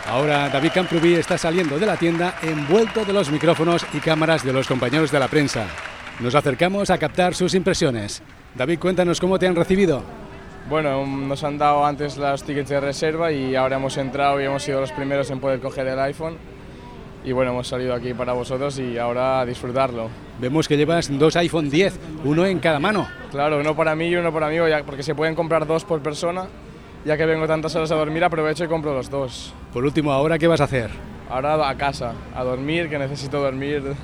[0.09, 4.53] Ahora David Camprubí está saliendo de la tienda envuelto de los micrófonos y cámaras de
[4.53, 5.67] los compañeros de la prensa.
[6.21, 8.23] nos acercamos a captar sus impresiones.
[8.55, 10.03] David, cuéntanos cómo te han recibido.
[10.71, 14.63] Bueno, nos han dado antes las tickets de reserva y ahora hemos entrado y hemos
[14.63, 16.39] sido los primeros en poder coger el iPhone.
[17.25, 20.09] Y bueno, hemos salido aquí para vosotros y ahora a disfrutarlo.
[20.39, 23.09] Vemos que llevas dos iPhone 10, uno en cada mano.
[23.33, 26.47] Claro, uno para mí y uno para mí, porque se pueden comprar dos por persona.
[27.07, 29.55] Ya que vengo tantas horas a dormir, aprovecho y compro los dos.
[29.73, 30.91] Por último, ¿ahora qué vas a hacer?
[31.31, 33.95] Ahora a casa, a dormir, que necesito dormir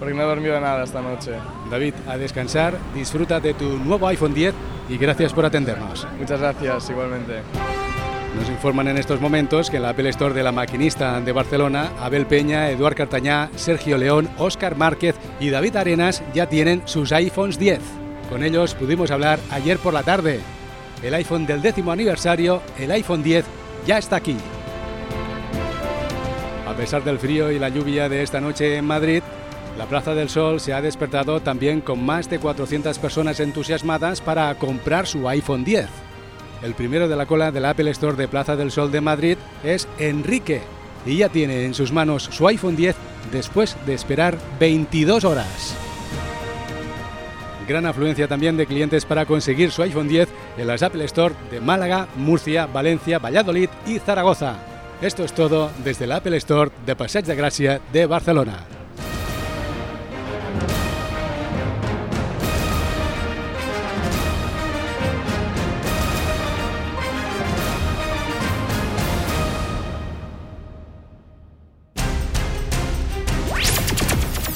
[0.00, 1.32] porque no he dormido nada esta noche.
[1.70, 4.54] David, a descansar, disfruta de tu nuevo iPhone 10
[4.88, 6.04] y gracias por atendernos.
[6.18, 7.42] Muchas gracias, igualmente.
[8.36, 11.92] Nos informan en estos momentos que en la Apple Store de la Maquinista de Barcelona,
[12.00, 17.56] Abel Peña, Eduard Cartañá, Sergio León, Óscar Márquez y David Arenas ya tienen sus iPhones
[17.56, 17.78] 10.
[18.28, 20.40] Con ellos pudimos hablar ayer por la tarde.
[21.02, 23.44] El iPhone del décimo aniversario, el iPhone 10,
[23.86, 24.36] ya está aquí.
[26.66, 29.22] A pesar del frío y la lluvia de esta noche en Madrid,
[29.78, 34.52] la Plaza del Sol se ha despertado también con más de 400 personas entusiasmadas para
[34.56, 35.86] comprar su iPhone 10.
[36.62, 39.86] El primero de la cola del Apple Store de Plaza del Sol de Madrid es
[39.98, 40.62] Enrique
[41.06, 42.96] y ya tiene en sus manos su iPhone 10
[43.30, 45.87] después de esperar 22 horas.
[47.68, 50.26] Gran afluencia también de clientes para conseguir su iPhone 10
[50.56, 54.56] en las Apple Store de Málaga, Murcia, Valencia, Valladolid y Zaragoza.
[55.02, 58.64] Esto es todo desde el Apple Store de Passeig de Gracia de Barcelona.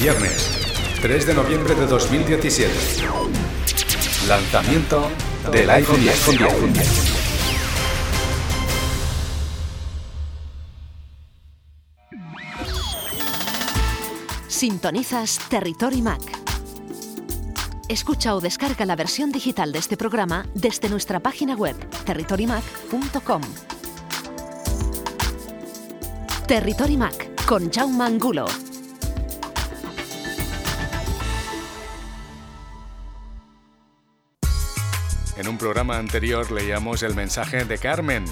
[0.00, 0.51] Viernes,
[1.02, 2.72] 3 de noviembre de 2017.
[4.28, 5.10] Lanzamiento
[5.50, 6.16] del iPhone 10.
[14.46, 16.20] Sintonizas Territory Mac.
[17.88, 23.42] Escucha o descarga la versión digital de este programa desde nuestra página web territorymac.com.
[26.46, 28.46] Territory Mac con Jaume Angulo.
[35.42, 38.24] En un programa anterior leíamos el mensaje de Carmen.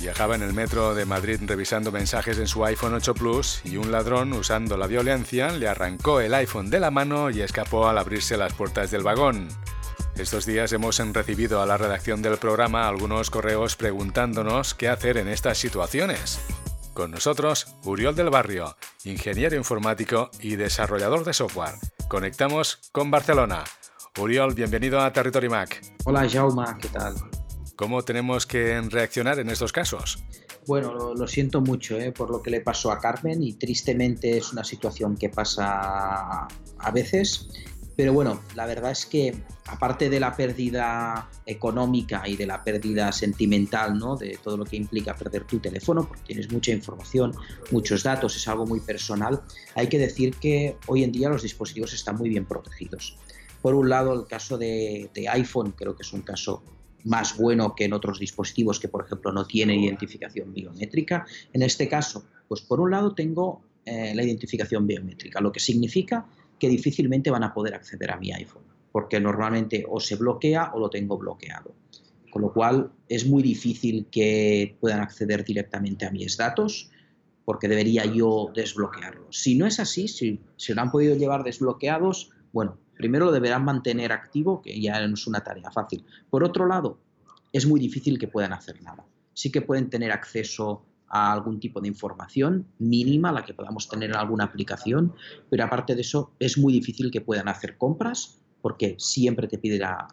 [0.00, 3.92] Viajaba en el metro de Madrid revisando mensajes en su iPhone 8 Plus y un
[3.92, 8.38] ladrón, usando la violencia, le arrancó el iPhone de la mano y escapó al abrirse
[8.38, 9.46] las puertas del vagón.
[10.16, 15.28] Estos días hemos recibido a la redacción del programa algunos correos preguntándonos qué hacer en
[15.28, 16.40] estas situaciones.
[16.94, 21.74] Con nosotros, Uriol del Barrio, ingeniero informático y desarrollador de software.
[22.08, 23.64] Conectamos con Barcelona.
[24.20, 25.80] Uriol, bienvenido a Territory Mac.
[26.04, 27.14] Hola Jaume, ¿qué tal?
[27.76, 30.22] ¿Cómo tenemos que reaccionar en estos casos?
[30.66, 32.12] Bueno, lo, lo siento mucho ¿eh?
[32.12, 36.90] por lo que le pasó a Carmen y tristemente es una situación que pasa a
[36.92, 37.48] veces.
[37.96, 39.34] Pero bueno, la verdad es que
[39.66, 44.16] aparte de la pérdida económica y de la pérdida sentimental, ¿no?
[44.16, 47.34] de todo lo que implica perder tu teléfono, porque tienes mucha información,
[47.70, 49.40] muchos datos, es algo muy personal,
[49.74, 53.16] hay que decir que hoy en día los dispositivos están muy bien protegidos.
[53.62, 56.62] Por un lado, el caso de, iPhone creo que es un caso
[57.04, 61.24] más bueno que en otros dispositivos que, por ejemplo, no tienen identificación biométrica.
[61.52, 66.26] En este caso, pues por un lado tengo eh, la identificación biométrica, lo que significa
[66.58, 70.78] que difícilmente van a poder acceder a mi iPhone, porque normalmente o se bloquea o
[70.78, 71.74] lo tengo bloqueado.
[72.30, 76.90] Con lo cual es muy difícil que puedan acceder directamente a mis datos
[77.44, 79.36] porque debería yo desbloquearlos.
[79.36, 83.64] Si no es así, si se lo han podido llevar desbloqueados, bueno, primero lo deberán
[83.64, 86.04] mantener activo, que ya no es una tarea fácil.
[86.30, 86.98] Por otro lado,
[87.52, 89.04] es muy difícil que puedan hacer nada.
[89.34, 94.10] Sí que pueden tener acceso a algún tipo de información mínima, la que podamos tener
[94.10, 95.12] en alguna aplicación,
[95.50, 99.78] pero aparte de eso es muy difícil que puedan hacer compras porque siempre te pide
[99.78, 100.08] la,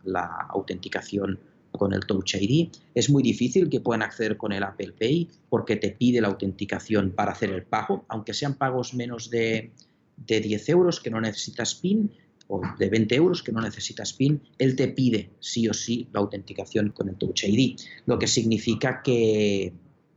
[0.49, 1.39] autenticación
[1.71, 2.69] con el Touch ID.
[2.95, 7.11] Es muy difícil que puedan acceder con el Apple Pay porque te pide la autenticación
[7.11, 9.71] para hacer el pago, aunque sean pagos menos de,
[10.17, 12.11] de 10 euros que no necesitas PIN,
[12.49, 16.19] o de 20 euros que no necesitas PIN, él te pide sí o sí la
[16.19, 19.71] autenticación con el Touch ID, lo que significa que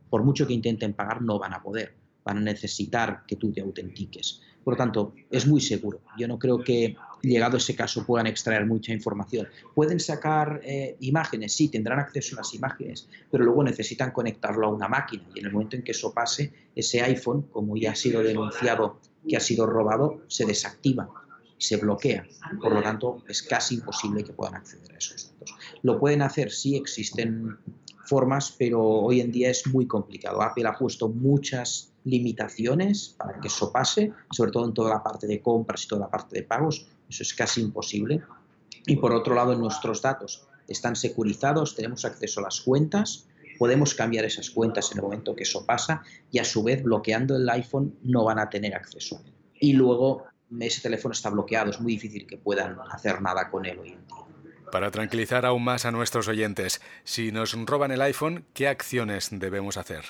[0.09, 1.93] por mucho que intenten pagar no van a poder,
[2.25, 4.41] van a necesitar que tú te autentiques.
[4.63, 6.01] Por lo tanto, es muy seguro.
[6.17, 9.47] Yo no creo que llegado ese caso puedan extraer mucha información.
[9.75, 14.69] Pueden sacar eh, imágenes, sí, tendrán acceso a las imágenes, pero luego necesitan conectarlo a
[14.69, 17.95] una máquina y en el momento en que eso pase, ese iPhone, como ya ha
[17.95, 21.22] sido denunciado que ha sido robado, se desactiva
[21.63, 22.25] se bloquea.
[22.61, 25.55] Por lo tanto, es casi imposible que puedan acceder a esos datos.
[25.81, 27.57] Lo pueden hacer si existen
[28.05, 30.41] formas, pero hoy en día es muy complicado.
[30.41, 35.25] Apple ha puesto muchas limitaciones para que eso pase, sobre todo en toda la parte
[35.25, 36.85] de compras y toda la parte de pagos.
[37.09, 38.21] Eso es casi imposible.
[38.85, 43.25] Y por otro lado, nuestros datos están securizados, tenemos acceso a las cuentas,
[43.57, 47.37] podemos cambiar esas cuentas en el momento que eso pasa y a su vez bloqueando
[47.37, 49.21] el iPhone no van a tener acceso.
[49.61, 50.25] Y luego
[50.59, 54.07] ese teléfono está bloqueado, es muy difícil que puedan hacer nada con él hoy en
[54.07, 54.17] día.
[54.71, 59.77] Para tranquilizar aún más a nuestros oyentes, si nos roban el iPhone, ¿qué acciones debemos
[59.77, 60.03] hacer?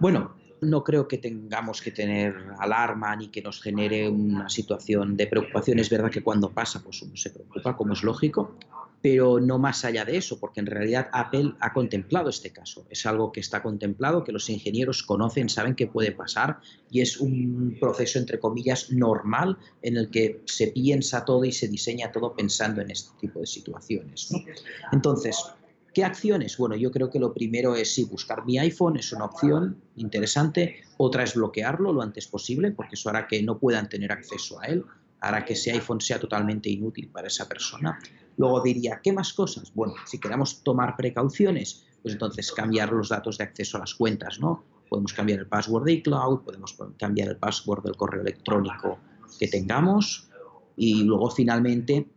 [0.00, 5.26] Bueno, no creo que tengamos que tener alarma ni que nos genere una situación de
[5.26, 5.78] preocupación.
[5.78, 8.56] Es verdad que cuando pasa, pues uno se preocupa, como es lógico,
[9.00, 12.86] pero no más allá de eso, porque en realidad Apple ha contemplado este caso.
[12.90, 16.58] Es algo que está contemplado, que los ingenieros conocen, saben que puede pasar
[16.90, 21.68] y es un proceso, entre comillas, normal en el que se piensa todo y se
[21.68, 24.30] diseña todo pensando en este tipo de situaciones.
[24.92, 25.36] Entonces,
[25.94, 26.56] ¿Qué acciones?
[26.58, 30.84] Bueno, yo creo que lo primero es sí, buscar mi iPhone, es una opción interesante.
[30.96, 34.66] Otra es bloquearlo lo antes posible, porque eso hará que no puedan tener acceso a
[34.66, 34.84] él,
[35.20, 37.98] hará que ese iPhone sea totalmente inútil para esa persona.
[38.38, 39.72] Luego diría, ¿qué más cosas?
[39.74, 44.40] Bueno, si queremos tomar precauciones, pues entonces cambiar los datos de acceso a las cuentas,
[44.40, 44.64] ¿no?
[44.88, 48.98] Podemos cambiar el password de iCloud, podemos cambiar el password del correo electrónico
[49.38, 50.30] que tengamos
[50.76, 52.08] y luego finalmente,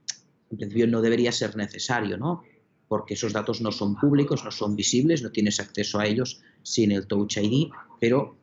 [0.52, 2.44] en principio no debería ser necesario, ¿no?
[2.92, 6.92] porque esos datos no son públicos, no son visibles, no tienes acceso a ellos sin
[6.92, 8.36] el Touch ID, pero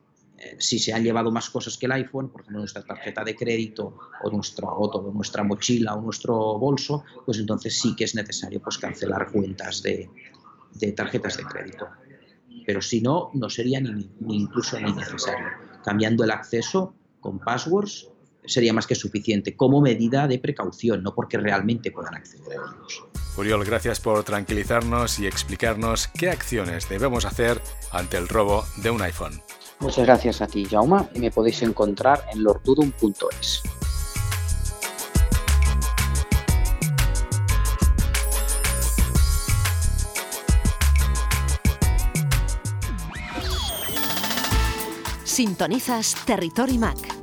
[0.57, 3.97] si se han llevado más cosas que el iPhone, por ejemplo nuestra tarjeta de crédito
[4.23, 8.77] o nuestra, o nuestra mochila o nuestro bolso, pues entonces sí que es necesario pues,
[8.77, 10.09] cancelar cuentas de,
[10.95, 11.87] tarjetas de crédito.
[12.65, 15.47] Pero si no, no sería ni, ni incluso ni necesario.
[15.83, 18.09] Cambiando el acceso con passwords
[18.45, 23.03] sería más que suficiente como medida de precaución, no porque realmente puedan acceder a ellos.
[23.37, 29.01] Uriol, gracias por tranquilizarnos y explicarnos qué acciones debemos hacer ante el robo de un
[29.01, 29.41] iPhone.
[29.79, 33.63] Muchas gracias a ti, Jauma, y me podéis encontrar en lordudum.es.
[45.23, 47.19] Sintonizas Territory Mac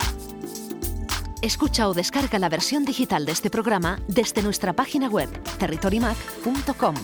[1.46, 6.94] Escucha o descarga la versión digital de este programa desde nuestra página web territorymac.com.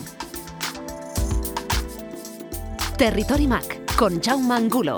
[2.97, 4.95] Territory Mac con Jaume Angulo.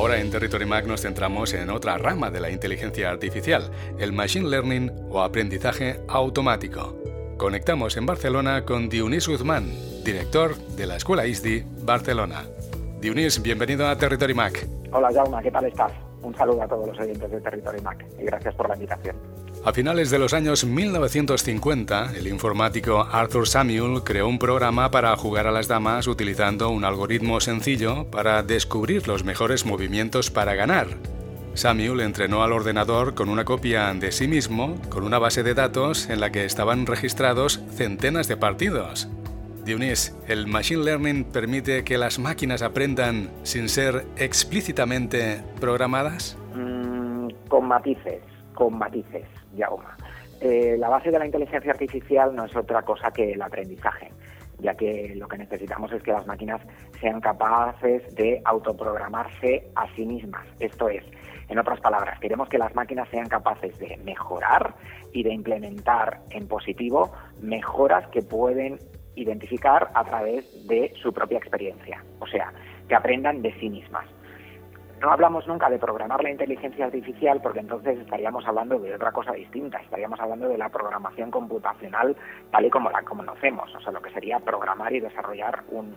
[0.00, 4.48] Ahora en Territory Mac nos centramos en otra rama de la inteligencia artificial, el machine
[4.48, 6.96] learning o aprendizaje automático.
[7.36, 9.70] Conectamos en Barcelona con Dionís Guzmán,
[10.02, 12.46] director de la Escuela ISDI Barcelona.
[12.98, 14.66] Dionís, bienvenido a Territory Mac.
[14.90, 15.92] Hola Jauma, ¿qué tal estás?
[16.22, 19.16] Un saludo a todos los oyentes de Territory Mac y gracias por la invitación.
[19.62, 25.46] A finales de los años 1950, el informático Arthur Samuel creó un programa para jugar
[25.46, 30.86] a las damas utilizando un algoritmo sencillo para descubrir los mejores movimientos para ganar.
[31.52, 36.08] Samuel entrenó al ordenador con una copia de sí mismo, con una base de datos
[36.08, 39.10] en la que estaban registrados centenas de partidos.
[39.66, 46.38] Dionís, ¿el Machine Learning permite que las máquinas aprendan sin ser explícitamente programadas?
[46.54, 48.22] Mm, con matices,
[48.54, 49.26] con matices,
[50.40, 54.10] Eh, la base de la inteligencia artificial no es otra cosa que el aprendizaje,
[54.58, 56.62] ya que lo que necesitamos es que las máquinas
[57.00, 60.46] sean capaces de autoprogramarse a sí mismas.
[60.58, 61.04] Esto es,
[61.48, 64.74] en otras palabras, queremos que las máquinas sean capaces de mejorar
[65.12, 68.78] y de implementar en positivo mejoras que pueden
[69.16, 72.52] identificar a través de su propia experiencia, o sea,
[72.88, 74.06] que aprendan de sí mismas.
[75.00, 79.32] No hablamos nunca de programar la inteligencia artificial porque entonces estaríamos hablando de otra cosa
[79.32, 82.14] distinta, estaríamos hablando de la programación computacional
[82.50, 85.96] tal y como la conocemos, o sea, lo que sería programar y desarrollar un,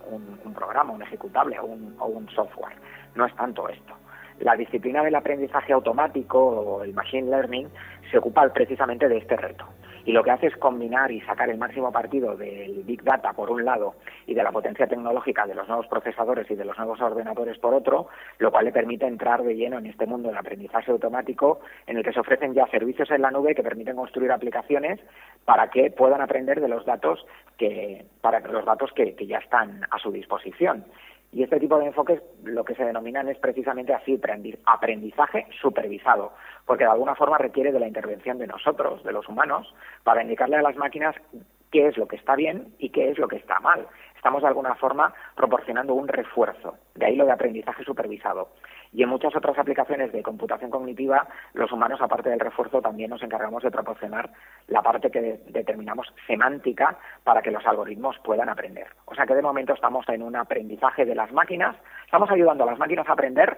[0.55, 2.77] programa, un ejecutable o un software.
[3.15, 3.93] No es tanto esto.
[4.39, 7.69] La disciplina del aprendizaje automático o el machine learning
[8.09, 9.67] se ocupa precisamente de este reto
[10.05, 13.49] y lo que hace es combinar y sacar el máximo partido del Big Data por
[13.49, 13.95] un lado
[14.27, 17.73] y de la potencia tecnológica de los nuevos procesadores y de los nuevos ordenadores por
[17.73, 18.07] otro,
[18.39, 22.03] lo cual le permite entrar de lleno en este mundo del aprendizaje automático en el
[22.03, 24.99] que se ofrecen ya servicios en la nube que permiten construir aplicaciones
[25.45, 27.25] para que puedan aprender de los datos
[27.57, 30.85] que para los datos que ya están a su disposición.
[31.33, 34.21] Y este tipo de enfoques lo que se denominan es precisamente así,
[34.65, 36.31] aprendizaje supervisado,
[36.65, 39.73] porque de alguna forma requiere de la intervención de nosotros, de los humanos,
[40.03, 41.15] para indicarle a las máquinas
[41.71, 43.87] qué es lo que está bien y qué es lo que está mal.
[44.23, 48.51] Estamos de alguna forma proporcionando un refuerzo, de ahí lo de aprendizaje supervisado.
[48.93, 53.21] Y en muchas otras aplicaciones de computación cognitiva, los humanos, aparte del refuerzo, también nos
[53.21, 54.29] encargamos de proporcionar
[54.67, 58.87] la parte que determinamos semántica para que los algoritmos puedan aprender.
[59.03, 62.67] O sea que de momento estamos en un aprendizaje de las máquinas, estamos ayudando a
[62.67, 63.57] las máquinas a aprender,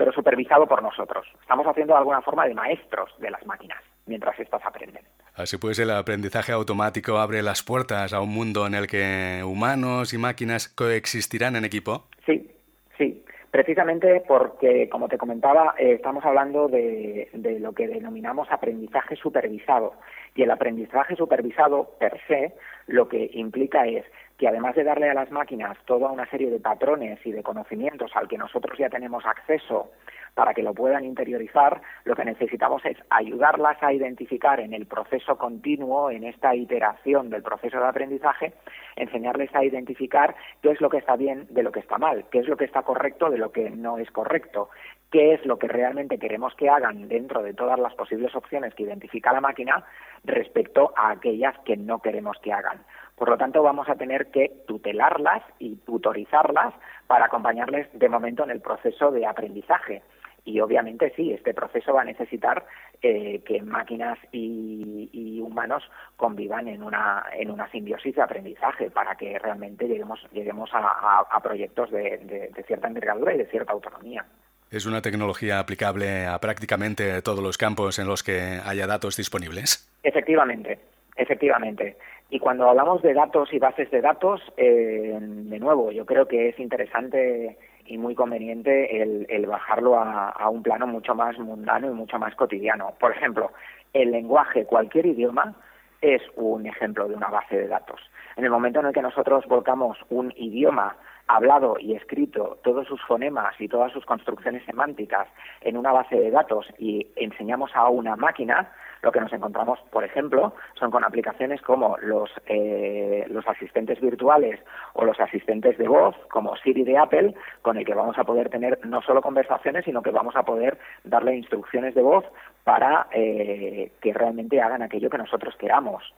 [0.00, 1.26] pero supervisado por nosotros.
[1.42, 3.76] Estamos haciendo de alguna forma de maestros de las máquinas
[4.06, 5.04] mientras estas aprenden.
[5.34, 10.14] Así pues, el aprendizaje automático abre las puertas a un mundo en el que humanos
[10.14, 12.06] y máquinas coexistirán en equipo.
[12.24, 12.50] Sí,
[12.96, 13.22] sí.
[13.50, 17.28] Precisamente porque, como te comentaba, eh, estamos hablando de,
[17.60, 19.94] lo que denominamos aprendizaje supervisado.
[20.36, 22.54] Y el aprendizaje supervisado, per se,
[22.86, 24.04] lo que implica es
[24.38, 28.12] que además de darle a las máquinas toda una serie de patrones y de conocimientos
[28.14, 29.90] al que nosotros ya tenemos acceso
[30.34, 35.36] para que lo puedan interiorizar, lo que necesitamos es ayudarlas a identificar en el proceso
[35.36, 38.54] continuo, en esta iteración del proceso de aprendizaje,
[38.96, 42.38] enseñarles a identificar qué es lo que está bien de lo que está mal, qué
[42.40, 44.70] es lo que está correcto de lo que no es correcto,
[45.10, 48.84] qué es lo que realmente queremos que hagan dentro de todas las posibles opciones que
[48.84, 49.84] identifica la máquina
[50.24, 52.84] respecto a aquellas que no queremos que hagan.
[53.16, 56.72] Por lo tanto, vamos a tener que tutelarlas y tutorizarlas
[57.06, 60.02] para acompañarles de momento en el proceso de aprendizaje.
[60.50, 62.66] Y obviamente sí, este proceso va a necesitar
[63.02, 65.82] eh, que máquinas y, humanos
[66.16, 71.90] convivan en una, en una simbiosis de aprendizaje para que realmente lleguemos, lleguemos a, proyectos
[71.90, 74.24] de, cierta envergadura y de cierta autonomía.
[74.70, 79.88] ¿Es una tecnología aplicable a prácticamente todos los campos en los que haya datos disponibles?
[80.02, 80.78] Efectivamente,
[81.16, 81.96] efectivamente.
[82.28, 86.50] Y cuando hablamos de datos y bases de datos, eh, de nuevo, yo creo que
[86.50, 87.56] es interesante
[87.86, 92.94] y muy conveniente el, bajarlo a, un plano mucho más mundano y mucho más cotidiano.
[92.98, 93.52] Por ejemplo,
[93.92, 95.54] el lenguaje, cualquier idioma,
[96.00, 98.00] es un ejemplo de una base de datos.
[98.36, 103.00] En el momento en el que nosotros volcamos un idioma hablado y escrito, todos sus
[103.02, 105.28] fonemas y todas sus construcciones semánticas
[105.60, 108.72] en una base de datos y enseñamos a una máquina,
[109.02, 114.60] lo que nos encontramos, por ejemplo, son con aplicaciones como los, eh, los asistentes virtuales
[114.94, 118.50] o los asistentes de voz, como Siri de Apple, con el que vamos a poder
[118.50, 122.24] tener no solo conversaciones, sino que vamos a poder darle instrucciones de voz
[122.64, 126.14] para eh, que realmente hagan aquello que nosotros queramos.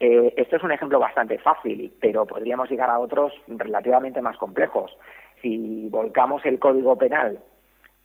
[0.00, 4.96] Eh, esto es un ejemplo bastante fácil, pero podríamos llegar a otros relativamente más complejos.
[5.40, 7.38] Si volcamos el código penal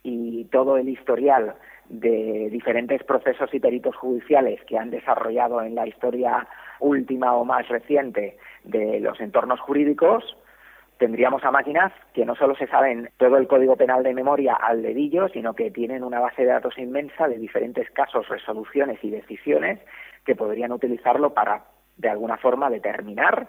[0.04, 1.56] y todo el historial
[1.90, 6.48] de diferentes procesos y peritos judiciales que han desarrollado en la historia
[6.80, 10.38] última o más reciente de los entornos jurídicos,
[11.00, 14.84] tendríamos a máquinas que no solo se saben todo el código penal de memoria al
[14.84, 19.80] dedillo, sino que tienen una base de datos inmensa de diferentes casos, resoluciones y decisiones
[20.26, 21.64] que podrían utilizarlo para,
[21.98, 23.48] de alguna forma, determinar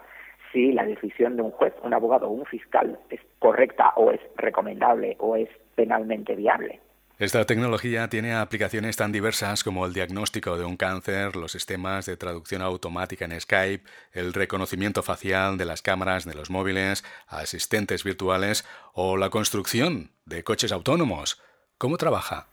[0.51, 4.19] si la decisión de un juez, un abogado o un fiscal es correcta o es
[4.35, 6.79] recomendable o es penalmente viable.
[7.21, 12.17] Esta tecnología tiene aplicaciones tan diversas como el diagnóstico de un cáncer, los sistemas de
[12.17, 18.67] traducción automática en Skype, el reconocimiento facial de las cámaras de los móviles, asistentes virtuales
[18.95, 21.39] o la construcción de coches autónomos.
[21.77, 22.47] ¿Cómo trabaja?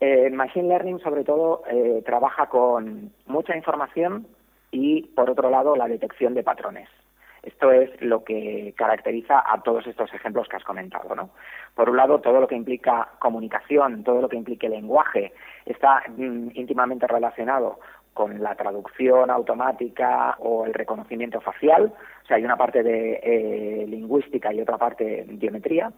[0.00, 4.26] Eh, Machine Learning sobre todo eh, trabaja con mucha información
[4.72, 6.88] y por otro lado la detección de patrones.
[7.46, 11.30] Esto es lo que caracteriza a todos estos ejemplos que has comentado, ¿no?
[11.76, 15.32] Por un lado, todo lo que implica comunicación, todo lo que implique lenguaje,
[15.64, 17.78] está mm, íntimamente relacionado
[18.12, 21.92] con la traducción automática o el reconocimiento facial.
[22.24, 25.92] O sea, hay una parte de eh, lingüística y otra parte de geometría.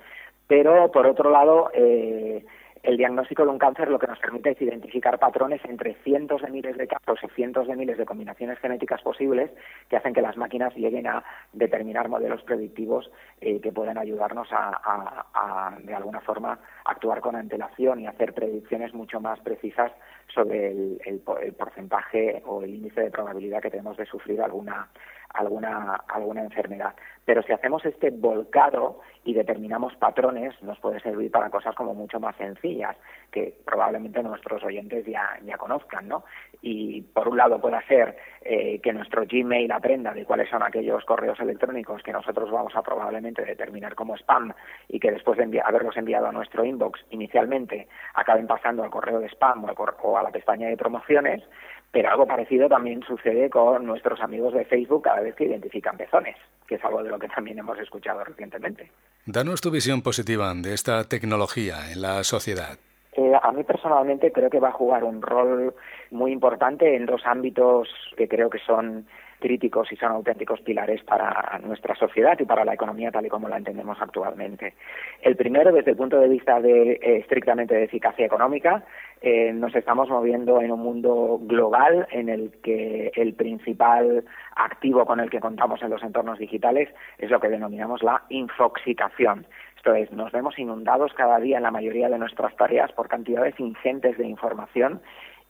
[0.46, 2.44] Pero, por otro lado, eh,
[2.82, 6.50] el diagnóstico de un cáncer lo que nos permite es identificar patrones entre cientos de
[6.50, 9.50] miles de casos y cientos de miles de combinaciones genéticas posibles
[9.88, 13.10] que hacen que las máquinas lleguen a determinar modelos predictivos
[13.40, 19.20] eh, que puedan ayudarnos a, de alguna forma, actuar con antelación y hacer predicciones mucho
[19.20, 19.92] más precisas
[20.34, 21.20] sobre el
[21.56, 24.88] porcentaje o el índice de probabilidad que tenemos de sufrir alguna
[25.34, 26.94] alguna, alguna enfermedad.
[27.24, 32.18] Pero si hacemos este volcado y determinamos patrones, nos puede servir para cosas como mucho
[32.18, 32.96] más sencillas,
[33.30, 36.24] que probablemente nuestros oyentes ya, ya conozcan, ¿no?
[36.62, 41.04] Y por un lado puede ser eh, que nuestro Gmail aprenda de cuáles son aquellos
[41.04, 44.54] correos electrónicos que nosotros vamos a probablemente determinar como spam
[44.88, 49.28] y que después de haberlos enviado a nuestro inbox inicialmente acaben pasando al correo de
[49.28, 51.42] spam o a la pestaña de promociones,
[51.90, 56.36] pero algo parecido también sucede con nuestros amigos de Facebook cada vez que identifican pezones,
[56.66, 58.90] que es algo de lo que también hemos escuchado recientemente.
[59.26, 62.78] Danos tu visión positiva de esta tecnología en la sociedad.
[63.12, 65.74] Eh, a mí personalmente creo que va a jugar un rol
[66.10, 69.06] muy importante en dos ámbitos que creo que son
[69.38, 73.48] críticos y son auténticos pilares para nuestra sociedad y para la economía tal y como
[73.48, 74.74] la entendemos actualmente.
[75.22, 78.84] El primero, desde el punto de vista de eh, estrictamente de eficacia económica,
[79.20, 85.18] eh, nos estamos moviendo en un mundo global en el que el principal activo con
[85.18, 86.88] el que contamos en los entornos digitales
[87.18, 89.46] es lo que denominamos la infoxicación.
[89.76, 93.58] Esto es, nos vemos inundados cada día en la mayoría de nuestras tareas por cantidades
[93.58, 95.00] ingentes de información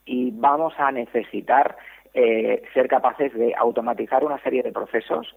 [0.06, 1.76] y vamos a necesitar
[2.14, 5.36] eh, ser capaces de automatizar una serie de procesos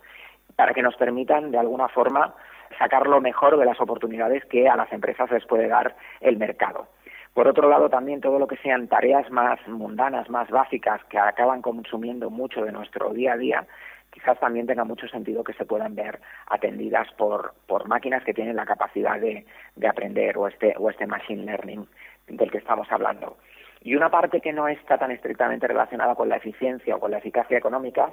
[0.56, 2.34] para que nos permitan, de alguna forma,
[2.78, 6.88] sacar lo mejor de las oportunidades que a las empresas les puede dar el mercado.
[7.34, 11.62] Por otro lado, también todo lo que sean tareas más mundanas, más básicas, que acaban
[11.62, 13.68] consumiendo mucho de nuestro día a día,
[14.12, 18.58] quizás también tenga mucho sentido que se puedan ver atendidas por, por máquinas que tienen
[18.58, 21.88] la capacidad de, de aprender o este, o este machine learning
[22.28, 23.38] del que estamos hablando.
[23.82, 27.18] Y una parte que no está tan estrictamente relacionada con la eficiencia o con la
[27.18, 28.12] eficacia económica,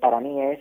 [0.00, 0.60] para mí es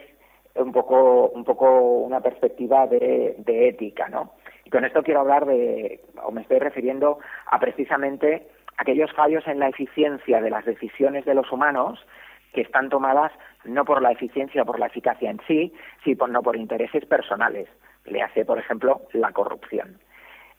[0.55, 4.33] un poco, un poco una perspectiva de, de ética, ¿no?
[4.65, 8.47] Y con esto quiero hablar de, o me estoy refiriendo a precisamente
[8.77, 12.05] aquellos fallos en la eficiencia de las decisiones de los humanos
[12.53, 13.31] que están tomadas
[13.63, 17.67] no por la eficiencia o por la eficacia en sí, sino por intereses personales.
[18.05, 19.99] Le hace, por ejemplo, la corrupción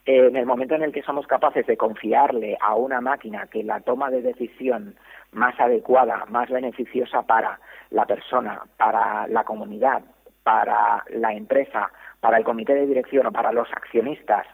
[0.06, 3.80] en el momento en el que somos capaces de confiarle a una máquina que la
[3.80, 4.94] toma de decisión
[5.32, 7.58] más adecuada, más beneficiosa para
[7.90, 10.02] la persona, para la comunidad,
[10.44, 11.90] para la empresa,
[12.26, 14.48] para el comité de dirección o para los accionistas,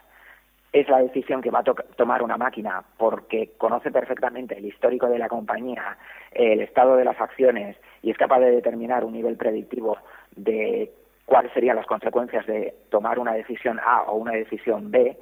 [0.71, 1.63] es la decisión que va a
[1.95, 5.97] tomar una máquina porque conoce perfectamente el histórico de la compañía,
[6.33, 9.97] el estado de las acciones y es capaz de determinar un nivel predictivo
[10.35, 10.91] de
[11.25, 15.17] cuáles serían las consecuencias de tomar una decisión A o una decisión B,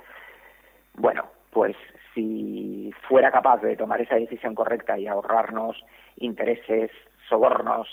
[0.95, 1.77] bueno, pues
[2.13, 5.81] si fuera capaz de tomar esa decisión correcta y ahorrarnos
[6.17, 6.91] intereses,
[7.29, 7.87] sobornos,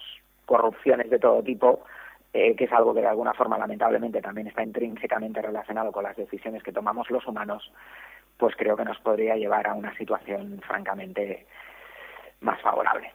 [0.47, 1.85] corrupciones de todo tipo,
[2.35, 6.16] eh, que es algo que de alguna forma lamentablemente también está intrínsecamente relacionado con las
[6.16, 7.72] decisiones que tomamos los humanos,
[8.37, 11.47] pues creo que nos podría llevar a una situación francamente
[12.41, 13.11] más favorable.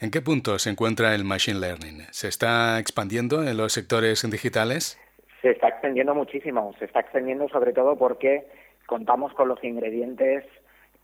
[0.00, 2.02] ¿En qué punto se encuentra el Machine Learning?
[2.10, 5.00] ¿Se está expandiendo en los sectores digitales?
[5.40, 8.46] Se está extendiendo muchísimo, se está extendiendo sobre todo porque
[8.86, 10.44] contamos con los ingredientes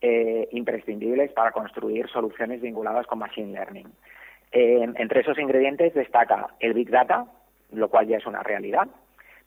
[0.03, 3.91] eh, imprescindibles para construir soluciones vinculadas con Machine Learning.
[4.53, 7.27] entre esos ingredientes destaca el Big Data,
[7.77, 8.89] lo cual ya es una realidad,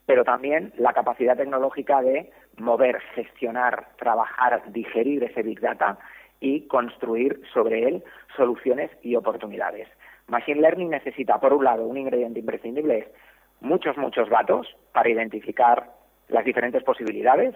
[0.05, 5.97] pero también la capacidad tecnológica de mover, gestionar, trabajar, digerir ese Big Data
[6.39, 8.03] y construir sobre él
[8.35, 9.87] soluciones y oportunidades.
[10.27, 13.07] Machine Learning necesita, por un lado, un ingrediente imprescindible es
[13.61, 15.91] muchos, muchos datos para identificar
[16.29, 17.55] las diferentes posibilidades,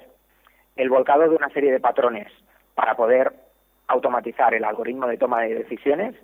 [0.75, 2.27] el volcado de una serie de patrones
[2.75, 3.33] para poder
[3.87, 6.15] automatizar el algoritmo de toma de decisiones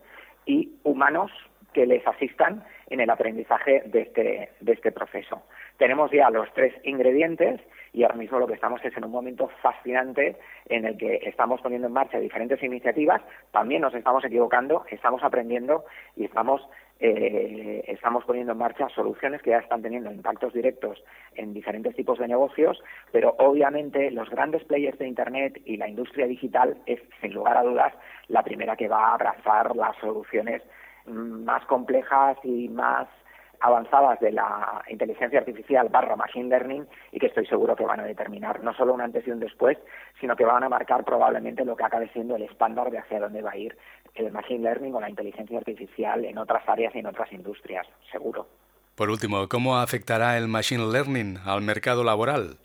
[0.46, 1.32] y humanos
[1.74, 5.44] que les asistan en el aprendizaje de este, de este proceso.
[5.78, 7.62] Tenemos ya los tres ingredientes
[7.94, 11.62] y ahora mismo lo que estamos es en un momento fascinante en el que estamos
[11.62, 13.22] poniendo en marcha diferentes iniciativas,
[13.52, 15.86] también nos estamos equivocando, estamos aprendiendo
[16.16, 16.62] y estamos
[17.00, 21.04] eh, estamos poniendo en marcha soluciones que ya están teniendo impactos directos
[21.36, 22.82] en diferentes tipos de negocios,
[23.12, 27.64] pero obviamente los grandes players de Internet y la industria digital es, sin lugar a
[27.64, 27.94] dudas,
[28.30, 30.64] la primera que va a abrazar las soluciones
[31.08, 33.08] más complejas y más
[33.60, 38.04] avanzadas de la inteligencia artificial barra machine learning y que estoy seguro que van a
[38.04, 39.78] determinar no solo un antes y un después,
[40.20, 43.42] sino que van a marcar probablemente lo que acabe siendo el estándar de hacia dónde
[43.42, 43.76] va a ir
[44.16, 48.48] el machine learning o la inteligencia artificial en otras áreas y en otras industrias, seguro.
[48.96, 52.58] Por último, ¿cómo afectará el machine learning al mercado laboral?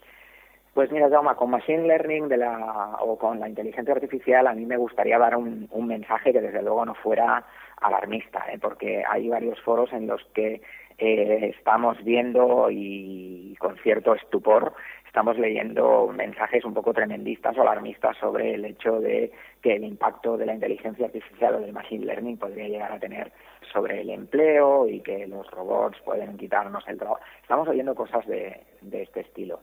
[0.73, 4.65] Pues mira, Jaume, con Machine Learning de la, o con la inteligencia artificial a mí
[4.65, 7.45] me gustaría dar un, un mensaje que desde luego no fuera
[7.83, 8.59] alarmista, ¿eh?
[8.61, 10.61] porque hay varios foros en los que
[10.99, 14.75] eh, estamos viendo y con cierto estupor
[15.07, 19.31] estamos leyendo mensajes un poco tremendistas o alarmistas sobre el hecho de
[19.61, 23.31] que el impacto de la inteligencia artificial o del machine learning podría llegar a tener
[23.73, 27.21] sobre el empleo y que los robots pueden quitarnos el trabajo.
[27.43, 29.61] Estamos oyendo cosas de, de este estilo.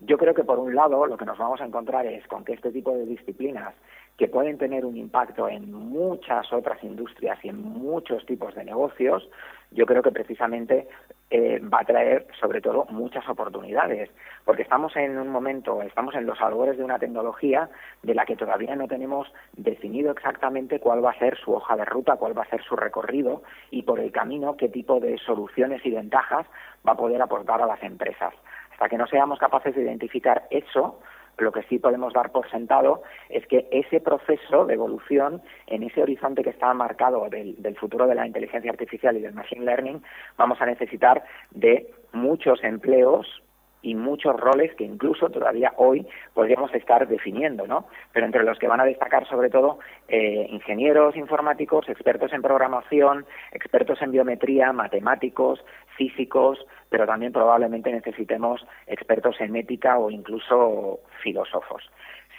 [0.00, 2.52] Yo creo que por un lado lo que nos vamos a encontrar es con que
[2.52, 3.74] este tipo de disciplinas
[4.16, 9.28] que pueden tener un impacto en muchas otras industrias y en muchos tipos de negocios,
[9.72, 10.86] yo creo que precisamente
[11.30, 14.08] eh, va a traer sobre todo muchas oportunidades,
[14.44, 17.68] porque estamos en un momento, estamos en los albores de una tecnología
[18.02, 21.84] de la que todavía no tenemos definido exactamente cuál va a ser su hoja de
[21.84, 23.42] ruta, cuál va a ser su recorrido
[23.72, 26.46] y por el camino qué tipo de soluciones y ventajas
[26.86, 28.32] va a poder aportar a las empresas.
[28.70, 31.00] Hasta que no seamos capaces de identificar eso,
[31.38, 36.02] Lo que sí podemos dar por sentado es que ese proceso de evolución, en ese
[36.02, 40.02] horizonte que está marcado del, del futuro de la inteligencia artificial y del machine learning,
[40.36, 43.42] vamos a necesitar de muchos empleos
[43.84, 47.86] y muchos roles que incluso todavía hoy podríamos estar definiendo, ¿no?
[48.12, 49.78] Pero entre los que van a destacar sobre todo
[50.08, 55.62] eh, ingenieros informáticos, expertos en programación, expertos en biometría, matemáticos,
[55.98, 61.90] físicos, pero también probablemente necesitemos expertos en ética o incluso filósofos.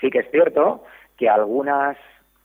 [0.01, 0.83] Sí que es cierto
[1.15, 1.95] que algunas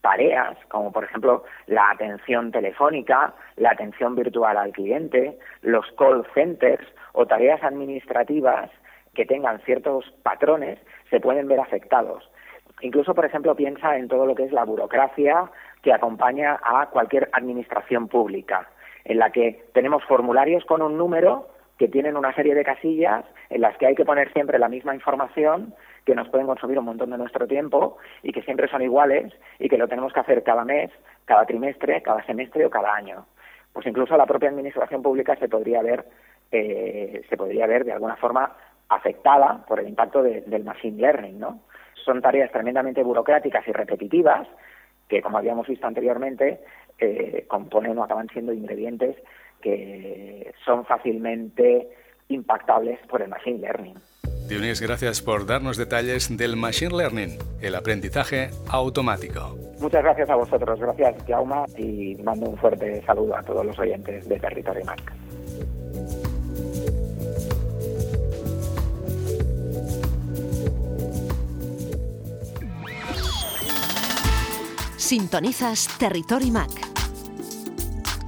[0.00, 6.86] tareas, como por ejemplo la atención telefónica, la atención virtual al cliente, los call centers
[7.12, 8.70] o tareas administrativas
[9.14, 10.78] que tengan ciertos patrones
[11.10, 12.30] se pueden ver afectados.
[12.80, 15.50] Incluso, por ejemplo, piensa en todo lo que es la burocracia
[15.82, 18.70] que acompaña a cualquier administración pública,
[19.04, 21.48] en la que tenemos formularios con un número
[21.78, 24.94] que tienen una serie de casillas en las que hay que poner siempre la misma
[24.94, 25.74] información,
[26.04, 29.68] que nos pueden consumir un montón de nuestro tiempo y que siempre son iguales y
[29.68, 30.90] que lo tenemos que hacer cada mes,
[31.24, 33.26] cada trimestre, cada semestre o cada año.
[33.72, 36.04] Pues incluso la propia administración pública se podría ver,
[36.50, 38.56] eh, se podría ver de alguna forma
[38.88, 41.60] afectada por el impacto del machine learning, ¿no?
[42.04, 44.48] Son tareas tremendamente burocráticas y repetitivas
[45.08, 46.60] que, como habíamos visto anteriormente,
[46.98, 49.16] eh, componen o acaban siendo ingredientes
[49.60, 51.88] que son fácilmente
[52.28, 53.96] impactables por el machine learning.
[54.50, 59.56] Dionís, gracias por darnos detalles del machine learning, el aprendizaje automático.
[59.78, 64.28] Muchas gracias a vosotros, gracias Jauma y mando un fuerte saludo a todos los oyentes
[64.28, 65.00] de Territory Mac.
[74.96, 76.70] Sintonizas Territory Mac.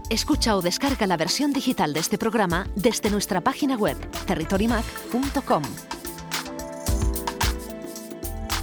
[0.08, 3.96] Escucha o descarga la versión digital de este programa desde nuestra página web
[4.26, 5.62] territorymac.com.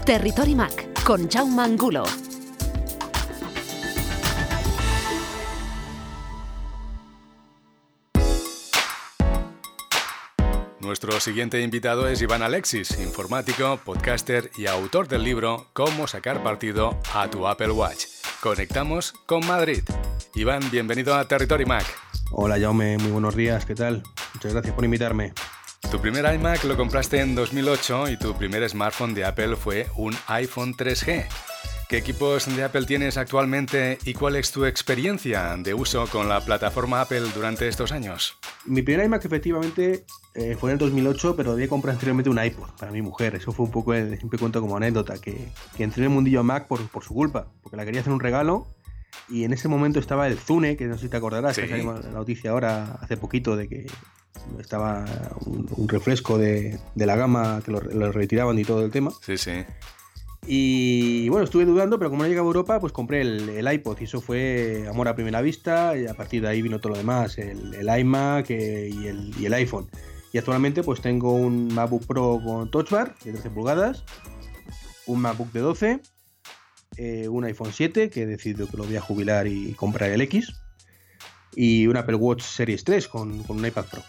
[0.09, 2.03] Territory Mac con Jaume Angulo.
[10.79, 16.99] Nuestro siguiente invitado es Iván Alexis, informático, podcaster y autor del libro Cómo sacar partido
[17.13, 18.05] a tu Apple Watch.
[18.41, 19.83] Conectamos con Madrid.
[20.33, 21.85] Iván, bienvenido a Territory Mac.
[22.31, 24.01] Hola Jaume, muy buenos días, ¿qué tal?
[24.33, 25.33] Muchas gracias por invitarme.
[25.91, 30.15] Tu primer iMac lo compraste en 2008 y tu primer smartphone de Apple fue un
[30.27, 31.25] iPhone 3G.
[31.87, 36.41] ¿Qué equipos de Apple tienes actualmente y cuál es tu experiencia de uso con la
[36.41, 38.37] plataforma Apple durante estos años?
[38.65, 40.05] Mi primer iMac efectivamente
[40.35, 43.33] eh, fue en el 2008, pero había comprado anteriormente un iPod para mi mujer.
[43.33, 46.67] Eso fue un poco, siempre cuento como anécdota, que, que entré en el mundillo Mac
[46.67, 48.67] por, por, su culpa, porque la quería hacer un regalo
[49.27, 51.93] y en ese momento estaba el Zune, que no sé si te acordarás, que salió
[51.93, 53.87] la noticia ahora hace poquito de que
[54.59, 55.05] estaba
[55.45, 59.11] un, refresco de, de, la gama que lo, lo retiraban y todo el tema.
[59.25, 59.65] Sí, sí.
[60.47, 64.05] Y bueno, estuve dudando, pero como no llegaba a Europa, pues compré el, iPod y
[64.05, 67.37] eso fue amor a primera vista y a partir de ahí vino todo lo demás,
[67.37, 69.89] el, iMac eh, y, el, iPhone.
[70.31, 74.03] Y actualmente pues tengo un MacBook Pro con Touch Bar de 13 pulgadas,
[75.05, 76.01] un MacBook de 12,
[76.97, 80.21] eh, un iPhone 7 que he decidido que lo voy a jubilar y comprar el
[80.21, 80.53] X
[81.55, 84.01] y un Apple Watch Series 3 con, con un iPad Pro.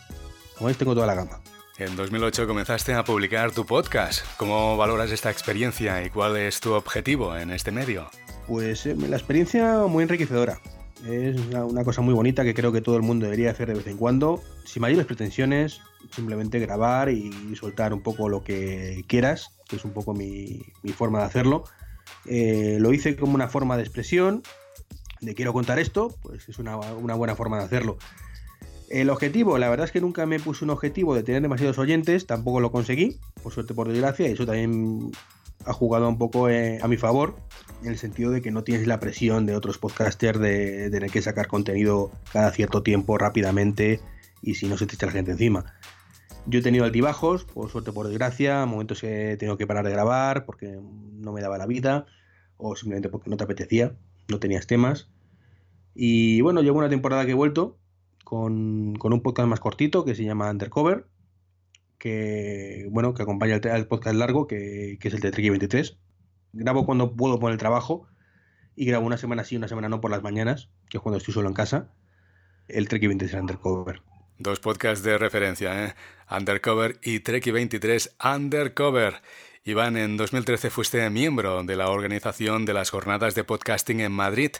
[0.61, 1.41] Como veis tengo toda la gama.
[1.79, 4.27] En 2008 comenzaste a publicar tu podcast.
[4.37, 8.11] ¿Cómo valoras esta experiencia y cuál es tu objetivo en este medio?
[8.47, 10.61] Pues eh, la experiencia muy enriquecedora.
[11.09, 13.87] Es una cosa muy bonita que creo que todo el mundo debería hacer de vez
[13.87, 15.81] en cuando, sin mayores pretensiones,
[16.15, 20.61] simplemente grabar y soltar un poco lo que quieras, que es un poco mi,
[20.95, 21.65] forma de hacerlo.
[22.27, 24.43] Eh, lo hice como una forma de expresión,
[25.23, 27.97] de quiero contar esto, pues es una, una buena forma de hacerlo.
[28.91, 32.26] El objetivo, la verdad es que nunca me puse un objetivo de tener demasiados oyentes,
[32.26, 35.12] tampoco lo conseguí, por suerte, por desgracia, y eso también
[35.64, 37.36] ha jugado un poco eh, a mi favor,
[37.84, 41.22] en el sentido de que no tienes la presión de otros podcasters de, tener que
[41.22, 44.01] sacar contenido cada cierto tiempo rápidamente
[44.43, 45.72] y si no se te echa la gente encima.
[46.47, 49.93] Yo he tenido altibajos, por suerte, por desgracia, momentos que he tenido que parar de
[49.93, 50.80] grabar porque
[51.12, 52.07] no me daba la vida
[52.57, 53.95] o simplemente porque no te apetecía,
[54.28, 55.11] no tenías temas.
[55.95, 57.80] Y bueno, llevo una temporada que he vuelto
[58.31, 61.05] con, un podcast más cortito que se llama Undercover,
[61.99, 65.99] que bueno, que acompaña el, podcast largo, que, es el de Tricky 23.
[66.53, 68.07] Grabo cuando puedo por el trabajo
[68.76, 71.35] y grabo una semana sí, una semana no por las mañanas, que es cuando estoy
[71.35, 71.91] solo en casa,
[72.68, 74.01] el Treki 23 Undercover.
[74.39, 75.95] Dos podcasts de referencia, ¿eh?
[76.31, 79.22] Undercover y Treki 23 Undercover.
[79.64, 84.53] Iván, en 2013 fuiste miembro de la organización de las jornadas de podcasting en Madrid.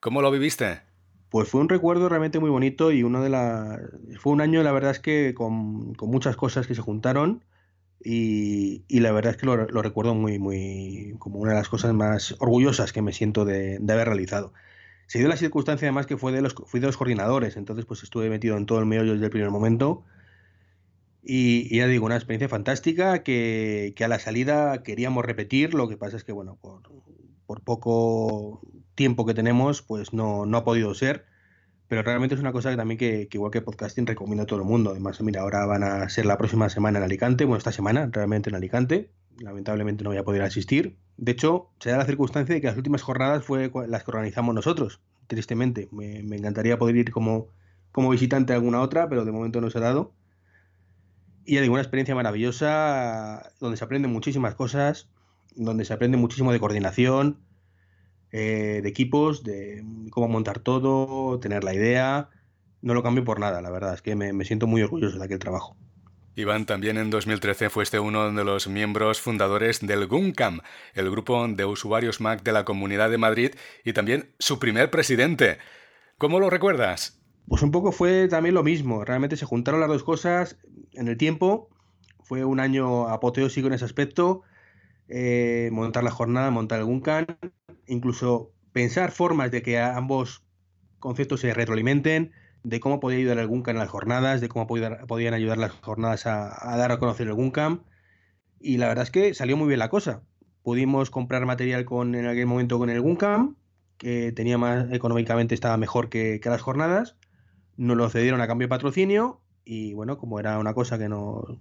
[0.00, 0.87] ¿Cómo lo viviste?
[1.30, 3.80] Pues fue un recuerdo realmente muy bonito y uno de la...
[4.18, 7.44] fue un año, la verdad es que con, muchas cosas que se juntaron
[8.00, 12.34] Y, la verdad es que lo, recuerdo muy, muy como una de las cosas más
[12.40, 14.52] orgullosas que me siento de, haber realizado.
[15.06, 18.02] Se dio la circunstancia además que fue de los, fui de los coordinadores, entonces pues
[18.02, 20.04] estuve metido en todo el meollo desde el primer momento.
[21.22, 26.16] Y, ya digo, una experiencia fantástica que, a la salida queríamos repetir, lo que pasa
[26.16, 26.82] es que, bueno, por,
[27.46, 28.62] por poco
[28.98, 31.24] tiempo que tenemos, pues no, no ha podido ser
[31.88, 34.66] pero realmente es una cosa que también que, igual que podcasting recomiendo a todo el
[34.66, 34.90] mundo.
[34.90, 38.50] Además, mira, ahora van a ser la próxima semana en Alicante, bueno, esta semana realmente
[38.50, 39.10] en Alicante.
[39.40, 40.98] Lamentablemente no voy a poder asistir.
[41.16, 44.54] De hecho, se da la circunstancia de que las últimas jornadas fue las que organizamos
[44.54, 45.88] nosotros, tristemente.
[45.90, 47.48] Me, encantaría poder ir como,
[47.90, 50.12] como visitante a alguna otra, pero de momento no se ha dado.
[51.46, 55.08] Y ya digo, una experiencia maravillosa, donde se aprenden muchísimas cosas,
[55.56, 57.38] donde se aprende muchísimo de coordinación,
[58.30, 62.28] eh, de equipos, de cómo montar todo, tener la idea.
[62.82, 65.38] No lo cambio por nada, la verdad, es que me, siento muy orgulloso de aquel
[65.38, 65.76] trabajo.
[66.36, 70.60] Iván, también en 2013 fuiste uno de los miembros fundadores del GUNCAM,
[70.94, 73.50] el grupo de usuarios Mac de la Comunidad de Madrid,
[73.84, 75.58] y también su primer presidente.
[76.16, 77.20] ¿Cómo lo recuerdas?
[77.48, 80.58] Pues un poco fue también lo mismo, realmente se juntaron las dos cosas
[80.92, 81.70] en el tiempo,
[82.22, 84.42] fue un año apoteósico en ese aspecto,
[85.08, 87.26] eh, montar la jornada, montar el GUNCAM,
[87.86, 90.44] incluso pensar formas de que ambos
[90.98, 92.32] conceptos se retroalimenten,
[92.62, 96.26] de cómo podía ayudar el GUNCAM en las jornadas, de cómo podían ayudar las jornadas
[96.26, 97.84] a, dar a conocer el GUNCAM.
[98.60, 100.22] Y la verdad es que salió muy bien la cosa.
[100.62, 103.56] Pudimos comprar material con, en aquel momento con el GUNCAM,
[103.96, 107.16] que tenía más económicamente estaba mejor que, las jornadas.
[107.76, 111.60] Nos lo cedieron a cambio de patrocinio y bueno, como era una cosa que no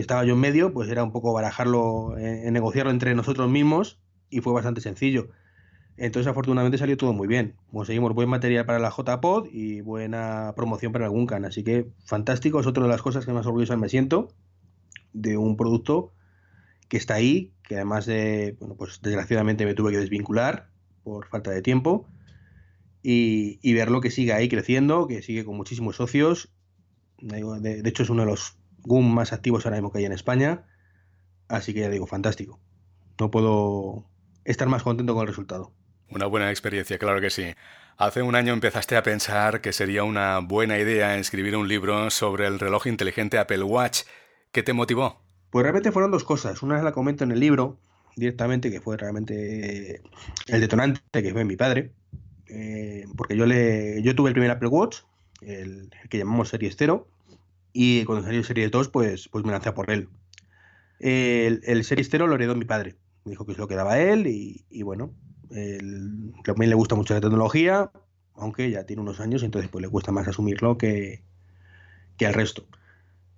[0.00, 4.40] estaba yo en medio, pues era un poco barajarlo, eh, negociarlo entre nosotros mismos y
[4.40, 5.28] fue bastante sencillo.
[5.96, 7.56] Entonces, afortunadamente salió todo muy bien.
[7.70, 11.44] Conseguimos buen material para la JPod y buena promoción para el Guncan.
[11.44, 12.58] Así que fantástico.
[12.60, 14.28] Es otra de las cosas que más orgulloso me siento
[15.12, 16.12] de un producto
[16.88, 20.70] que está ahí, que además de, bueno, pues desgraciadamente me tuve que desvincular
[21.04, 22.06] por falta de tiempo.
[23.02, 26.50] Y, y verlo que sigue ahí creciendo, que sigue con muchísimos socios.
[27.18, 30.64] De, hecho, es uno de los GUM más activos ahora mismo que hay en España.
[31.48, 32.60] Así que ya digo, fantástico.
[33.18, 34.04] No puedo
[34.44, 35.72] estar más contento con el resultado.
[36.10, 37.54] Una buena experiencia, claro que sí.
[37.96, 42.46] Hace un año empezaste a pensar que sería una buena idea escribir un libro sobre
[42.46, 44.02] el reloj inteligente Apple Watch.
[44.52, 45.20] ¿Qué te motivó?
[45.50, 46.62] Pues realmente fueron dos cosas.
[46.62, 47.78] Una la comento en el libro
[48.16, 50.02] directamente, que fue realmente
[50.46, 51.92] el detonante, que fue mi padre.
[52.46, 55.00] Eh, porque yo le yo tuve el primer Apple Watch,
[55.42, 57.06] el, que llamamos Series 0,
[57.72, 60.08] y cuando salió Series 2, pues, pues me lancé a por él.
[60.98, 62.96] El, el Series 0 lo heredó mi padre.
[63.24, 65.14] Me dijo que es lo que daba él y, y bueno,
[65.50, 67.90] el, también le gusta mucho la tecnología,
[68.34, 71.22] aunque ya tiene unos años, entonces pues le cuesta más asumirlo que,
[72.16, 72.66] que al resto.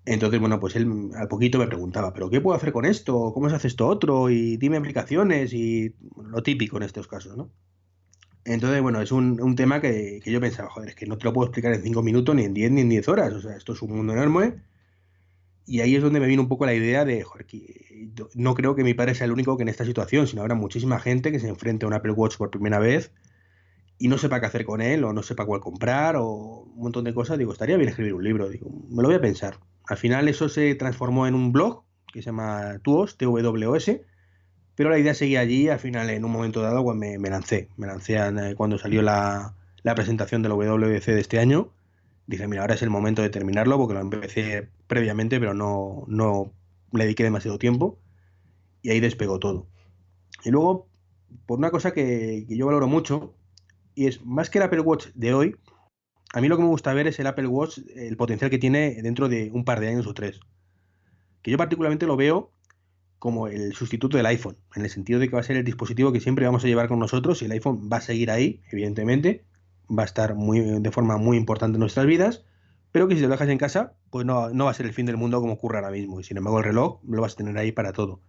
[0.05, 3.33] Entonces, bueno, pues él al poquito me preguntaba, ¿pero qué puedo hacer con esto?
[3.33, 4.31] ¿Cómo se hace esto otro?
[4.31, 7.53] Y dime aplicaciones y lo típico en estos casos, ¿no?
[8.45, 11.25] Entonces, bueno, es un, un tema que, que, yo pensaba, joder, es que no te
[11.25, 13.33] lo puedo explicar en 5 minutos, ni en 10, ni en 10 horas.
[13.35, 14.55] O sea, esto es un mundo enorme
[15.67, 17.47] y ahí es donde me vino un poco la idea de, joder,
[18.35, 20.99] no creo que mi padre sea el único que en esta situación, sino habrá muchísima
[20.99, 23.13] gente que se enfrente a un Apple Watch por primera vez
[23.99, 27.05] y no sepa qué hacer con él, o no sepa cuál comprar, o un montón
[27.05, 27.39] de cosas.
[27.39, 29.59] Digo, estaría bien escribir un libro, digo, me lo voy a pensar.
[29.87, 33.91] Al final eso se transformó en un blog que se llama Tuos, TWOS,
[34.75, 37.69] pero la idea seguía allí al final en un momento dado cuando me, lancé.
[37.77, 41.73] Me lancé eh, cuando salió la, la presentación del WWC de este año
[42.27, 46.53] dije, mira, ahora es el momento de terminarlo porque lo empecé previamente, pero no, no
[46.93, 47.99] le dediqué demasiado tiempo
[48.83, 49.67] y ahí despegó todo.
[50.45, 50.89] Y luego,
[51.47, 53.35] por una cosa que, yo valoro mucho,
[53.95, 55.57] y es más que el Apple Watch de hoy,
[56.33, 59.03] a mí lo que me gusta ver es el Apple Watch, el potencial que tiene
[59.03, 60.41] dentro de un par de años o tres.
[61.43, 62.51] Que yo particularmente lo veo
[63.23, 66.13] como el sustituto del iPhone, en el sentido de que va a ser el dispositivo
[66.13, 69.45] que siempre vamos a llevar con nosotros y el iPhone va a seguir ahí, evidentemente,
[69.89, 72.45] va a estar muy, de forma muy importante en nuestras vidas,
[72.91, 74.93] pero que si te lo dejas en casa, pues no, no va a ser el
[74.93, 76.19] fin del mundo como ocurre ahora mismo.
[76.19, 78.21] Y sin embargo, el reloj lo vas a tener ahí para todo.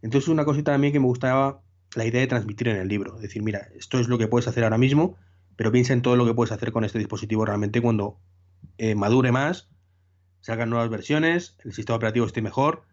[0.00, 1.60] Entonces, una cosita también que me gustaba
[1.94, 3.18] la idea de transmitir en el libro.
[3.18, 5.18] Decir, mira, esto es lo que puedes hacer ahora mismo,
[5.56, 8.18] pero piensa en todo lo que puedes hacer con este dispositivo realmente cuando
[8.78, 9.68] eh, madure más,
[10.40, 12.90] salgan nuevas versiones, el sistema operativo esté mejor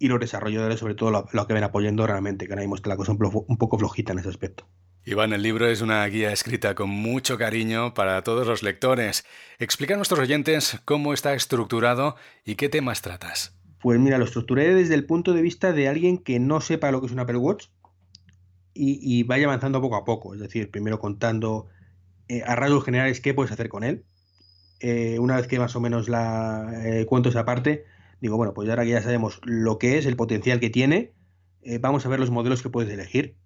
[0.00, 2.88] y los desarrolladores, sobre todo, lo, lo que ven apoyando realmente, que ahora mismo está
[2.88, 4.66] la cosa un poco flojita en ese aspecto.
[5.04, 9.24] Iván, el libro es una guía escrita con mucho cariño para todos los lectores.
[9.58, 13.54] Explica a nuestros oyentes cómo está estructurado y qué temas tratas.
[13.80, 17.00] Pues mira, lo estructuré desde el punto de vista de alguien que no sepa lo
[17.00, 17.66] que es un Apple Watch
[18.72, 20.34] y, vaya avanzando poco a poco.
[20.34, 21.68] Es decir, primero contando
[22.28, 24.04] eh, a rasgos generales qué puedes hacer con él.
[24.80, 27.84] Eh, una vez que más o menos la eh, cuento esa parte,
[28.20, 31.14] digo, bueno, pues ahora que ya sabemos lo que es, el potencial que tiene,
[31.62, 33.36] eh, vamos a ver los modelos que puedes elegir.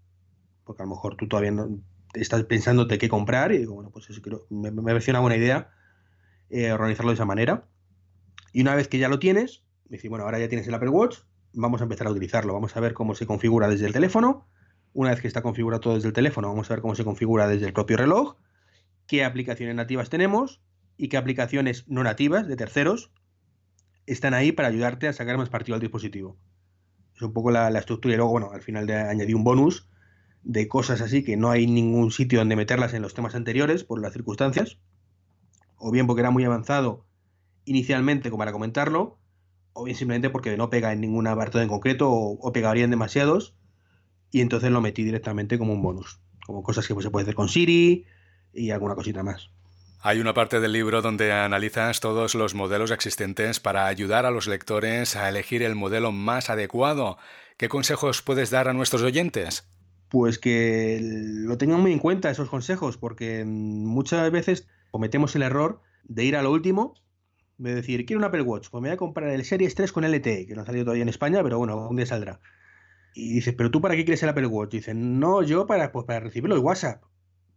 [0.64, 1.81] Porque a lo mejor tú todavía no
[2.14, 5.37] estás pensándote qué comprar y digo, bueno, pues eso creo, me, me parece una buena
[5.37, 5.70] idea
[6.51, 7.66] eh, organizarlo de esa manera.
[8.53, 10.91] Y una vez que ya lo tienes, me dice, bueno, ahora ya tienes el Apple
[10.91, 11.18] Watch,
[11.53, 14.47] vamos a empezar a utilizarlo, vamos a ver cómo se configura desde el teléfono.
[14.93, 17.49] Una vez que está configurado todo desde el teléfono, vamos a ver cómo se configura
[17.49, 18.37] desde el propio reloj,
[19.07, 20.62] qué aplicaciones nativas tenemos
[20.97, 23.12] y qué aplicaciones no nativas de terceros
[24.07, 26.37] están ahí para ayudarte a sacar más partido al dispositivo.
[27.15, 29.89] Es un poco la, estructura y luego, bueno, al final de añadí un bonus
[30.43, 34.01] de cosas así que no hay ningún sitio donde meterlas en los temas anteriores por
[34.01, 34.79] las circunstancias,
[35.77, 37.07] o bien porque era muy avanzado
[37.65, 39.19] inicialmente como para comentarlo,
[39.73, 43.57] o bien simplemente porque no pega en ningún apartado en concreto o, o pegarían demasiados,
[44.31, 47.35] y entonces lo metí directamente como un bonus, como cosas que pues, se puede hacer
[47.35, 48.05] con Siri
[48.53, 49.54] y alguna cosita más.
[50.07, 54.47] Hay una parte del libro donde analizas todos los modelos existentes para ayudar a los
[54.47, 57.17] lectores a elegir el modelo más adecuado.
[57.57, 59.67] ¿Qué consejos puedes dar a nuestros oyentes?
[60.11, 65.81] Pues que lo tengan muy en cuenta esos consejos, porque muchas veces cometemos el error
[66.03, 66.93] de ir a lo último,
[67.57, 70.05] de decir, quiero un Apple Watch, pues me voy a comprar el Series 3 con
[70.05, 72.41] LTE, que no ha salido todavía en España, pero bueno, un día saldrá.
[73.15, 74.73] Y dices, ¿pero tú para qué quieres el Apple Watch?
[74.73, 76.29] dicen, no, yo para, pues para
[76.61, 77.03] WhatsApp.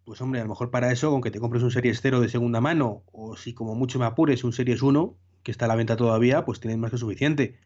[0.07, 2.29] Pues hombre, a lo mejor para eso, con que te compres un Series 0 de
[2.29, 5.75] segunda mano, o si como mucho me apures un Series 1, que está a la
[5.75, 7.59] venta todavía, pues tienes más que suficiente.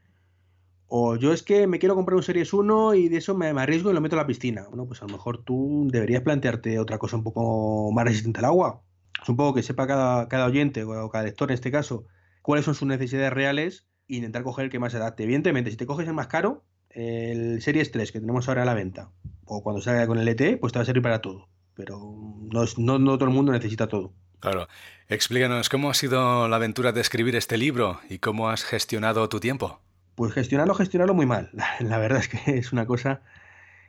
[0.87, 3.91] O yo es que me quiero comprar un Series 1 y de eso me, arriesgo
[3.91, 4.65] y lo meto a la piscina.
[4.69, 8.45] Bueno, pues a lo mejor tú deberías plantearte otra cosa un poco más resistente al
[8.45, 8.81] agua.
[9.27, 12.05] Poco que sepa cada, cada oyente o cada lector en este caso
[12.41, 15.25] cuáles son sus necesidades reales e intentar coger el que más se adapte.
[15.25, 18.73] Evidentemente, si te coges el más caro, el Series 3 que tenemos ahora a la
[18.73, 19.11] venta,
[19.45, 21.50] o cuando salga con el ET, pues te va a servir para todo
[21.81, 24.13] pero no, no, no todo el mundo necesita todo.
[24.39, 24.67] Claro.
[25.09, 29.39] Explícanos cómo ha sido la aventura de escribir este libro y cómo has gestionado tu
[29.39, 29.79] tiempo.
[30.13, 31.49] Pues gestionarlo, gestionarlo muy mal.
[31.79, 33.23] La verdad es que es una cosa.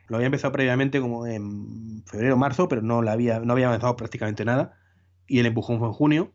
[0.07, 3.95] Lo había empezado previamente como en febrero, marzo, pero no, la había, no había avanzado
[3.95, 4.75] prácticamente nada.
[5.27, 6.33] Y el empujón fue en junio.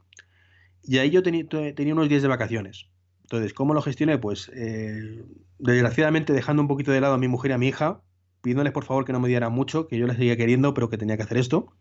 [0.85, 2.87] Y ahí yo tenía, tenía unos días de vacaciones.
[3.23, 4.17] Entonces, ¿cómo lo gestioné?
[4.19, 5.25] Pues eh,
[5.59, 8.01] desgraciadamente dejando un poquito de lado a mi mujer y a mi hija,
[8.43, 10.99] pidiéndoles por favor que no me dieran mucho, que yo les seguía queriendo, pero que
[10.99, 11.73] tenía que hacer esto.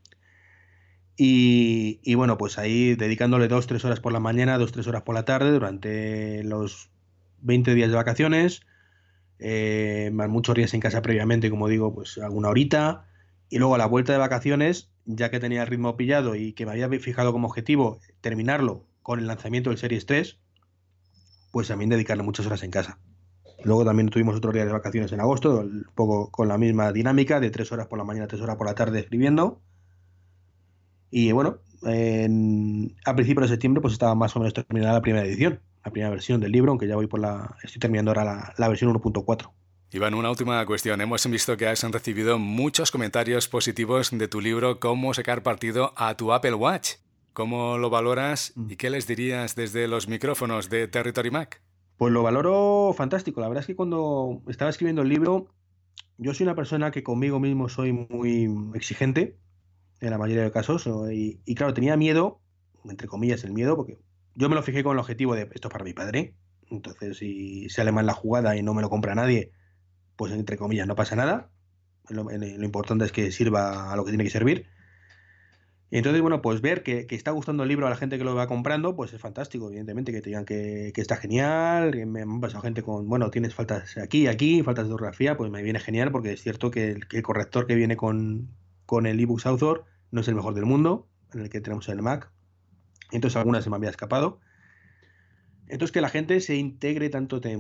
[1.20, 5.16] Y, bueno, pues ahí dedicándole dos, tres horas por la mañana, dos, tres horas por
[5.16, 6.92] la tarde, durante los
[7.42, 8.62] 20 días de vacaciones,
[9.40, 13.08] eh, más muchos días en casa previamente, como digo, pues alguna horita.
[13.50, 16.66] Y luego a la vuelta de vacaciones, ya que tenía el ritmo pillado y que
[16.66, 20.38] me había fijado como objetivo terminarlo con el lanzamiento del Series 3,
[21.52, 23.00] pues también dedicarle muchas horas en casa.
[23.64, 27.40] Luego también tuvimos otro día de vacaciones en agosto, un poco con la misma dinámica,
[27.40, 29.62] de tres horas por la mañana, tres horas por la tarde escribiendo.
[31.10, 35.62] Y bueno, a principios de septiembre pues estaba más o menos terminada la primera edición,
[35.84, 37.56] la primera versión del libro, aunque ya voy por la...
[37.64, 39.52] estoy terminando ahora la, la versión 1.4.
[39.92, 41.00] Iván, una última cuestión.
[41.00, 46.16] Hemos visto que has recibido muchos comentarios positivos de tu libro Cómo sacar partido a
[46.18, 46.96] tu Apple Watch.
[47.32, 51.62] ¿Cómo lo valoras y qué les dirías desde los micrófonos de Territory Mac?
[51.98, 53.42] Pues lo valoro fantástico.
[53.42, 55.48] La verdad es que cuando estaba escribiendo el libro,
[56.18, 59.38] yo soy una persona que conmigo mismo soy muy exigente,
[60.00, 62.40] en la mayoría de casos, y, claro, tenía miedo,
[62.86, 63.98] entre comillas el miedo, porque
[64.36, 66.36] yo me lo fijé con el objetivo de esto es para mi padre,
[66.70, 69.52] entonces si sale mal la jugada y no me lo compra nadie,
[70.16, 71.50] pues entre comillas no pasa nada.
[72.10, 74.68] lo importante es que sirva a lo que tiene que servir.
[75.90, 78.36] Y entonces, bueno, pues ver que, está gustando el libro a la gente que lo
[78.36, 82.42] va comprando, pues es fantástico, evidentemente, que te digan que, está genial, que me han
[82.42, 86.12] pasado gente con, bueno, tienes faltas aquí, aquí, faltas de ortografía, pues me viene genial
[86.12, 88.50] porque es cierto que el, corrector que viene con,
[88.86, 91.96] con el ebook author no es el mejor del mundo, en el que tenemos en
[91.96, 92.32] el Mac.
[93.12, 94.42] Entonces algunas se me había escapado.
[95.70, 97.58] Entonces que la gente se integre tanto, te,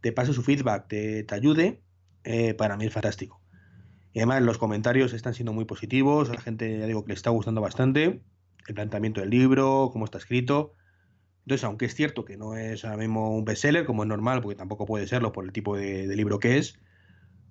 [0.00, 1.82] te pase su feedback, te, te ayude,
[2.24, 3.42] eh, para mí es fantástico.
[4.12, 7.14] Y además los comentarios están siendo muy positivos, a la gente ya digo que le
[7.14, 8.22] está gustando bastante
[8.68, 10.74] el planteamiento del libro, cómo está escrito.
[11.44, 14.56] Entonces, aunque es cierto que no es ahora mismo un bestseller, como es normal, porque
[14.56, 16.78] tampoco puede serlo por el tipo de, libro que es,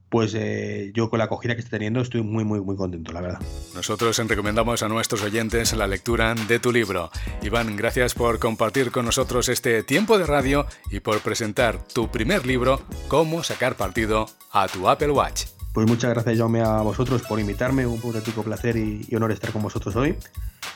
[0.10, 3.22] pues eh, yo con la acogida que está teniendo estoy muy, muy, muy contento, la
[3.22, 3.42] verdad.
[3.74, 7.10] Nosotros recomendamos a nuestros oyentes la lectura de tu libro.
[7.42, 12.46] Iván, gracias por compartir con nosotros este tiempo de radio y por presentar tu primer
[12.46, 15.57] libro, Cómo sacar partido a tu Apple Watch.
[15.78, 17.86] Pues muchas gracias, Jaume, a vosotros por invitarme.
[17.86, 20.16] Un auténtico placer y, honor estar con vosotros hoy.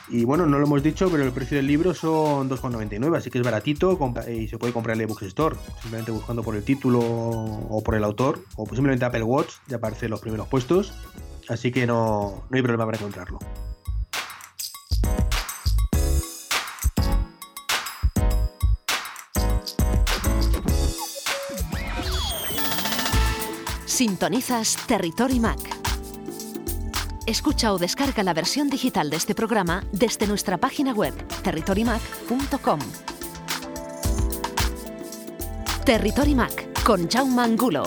[0.08, 3.38] Y bueno, no lo hemos dicho, pero el precio del libro son 2,99, así que
[3.38, 3.98] es baratito
[4.32, 5.56] y se puede comprar en el Book Store.
[5.80, 10.08] Simplemente buscando por el título o por el autor, o posiblemente Apple Watch, ya aparecen
[10.08, 10.94] los primeros puestos.
[11.48, 13.40] Así que no, no hay problema para encontrarlo.
[24.02, 25.60] Sintonizas Territory Mac.
[27.24, 32.80] Escucha o descarga la versión digital de este programa desde nuestra página web territorymac.com.
[35.84, 37.84] Territory Mac con Jaume Angulo.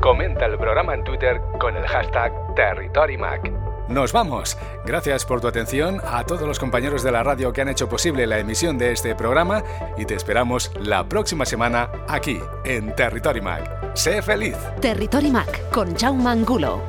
[0.00, 3.67] Comenta el programa en Twitter con el hashtag TerritoryMac.
[3.88, 4.56] Nos vamos.
[4.84, 8.26] Gracias por tu atención a todos los compañeros de la radio que han hecho posible
[8.26, 9.64] la emisión de este programa
[9.96, 13.94] y te esperamos la próxima semana aquí en Territory Mac.
[13.94, 14.56] Sé feliz.
[14.80, 16.82] Territory Mac con Jaume Angulo.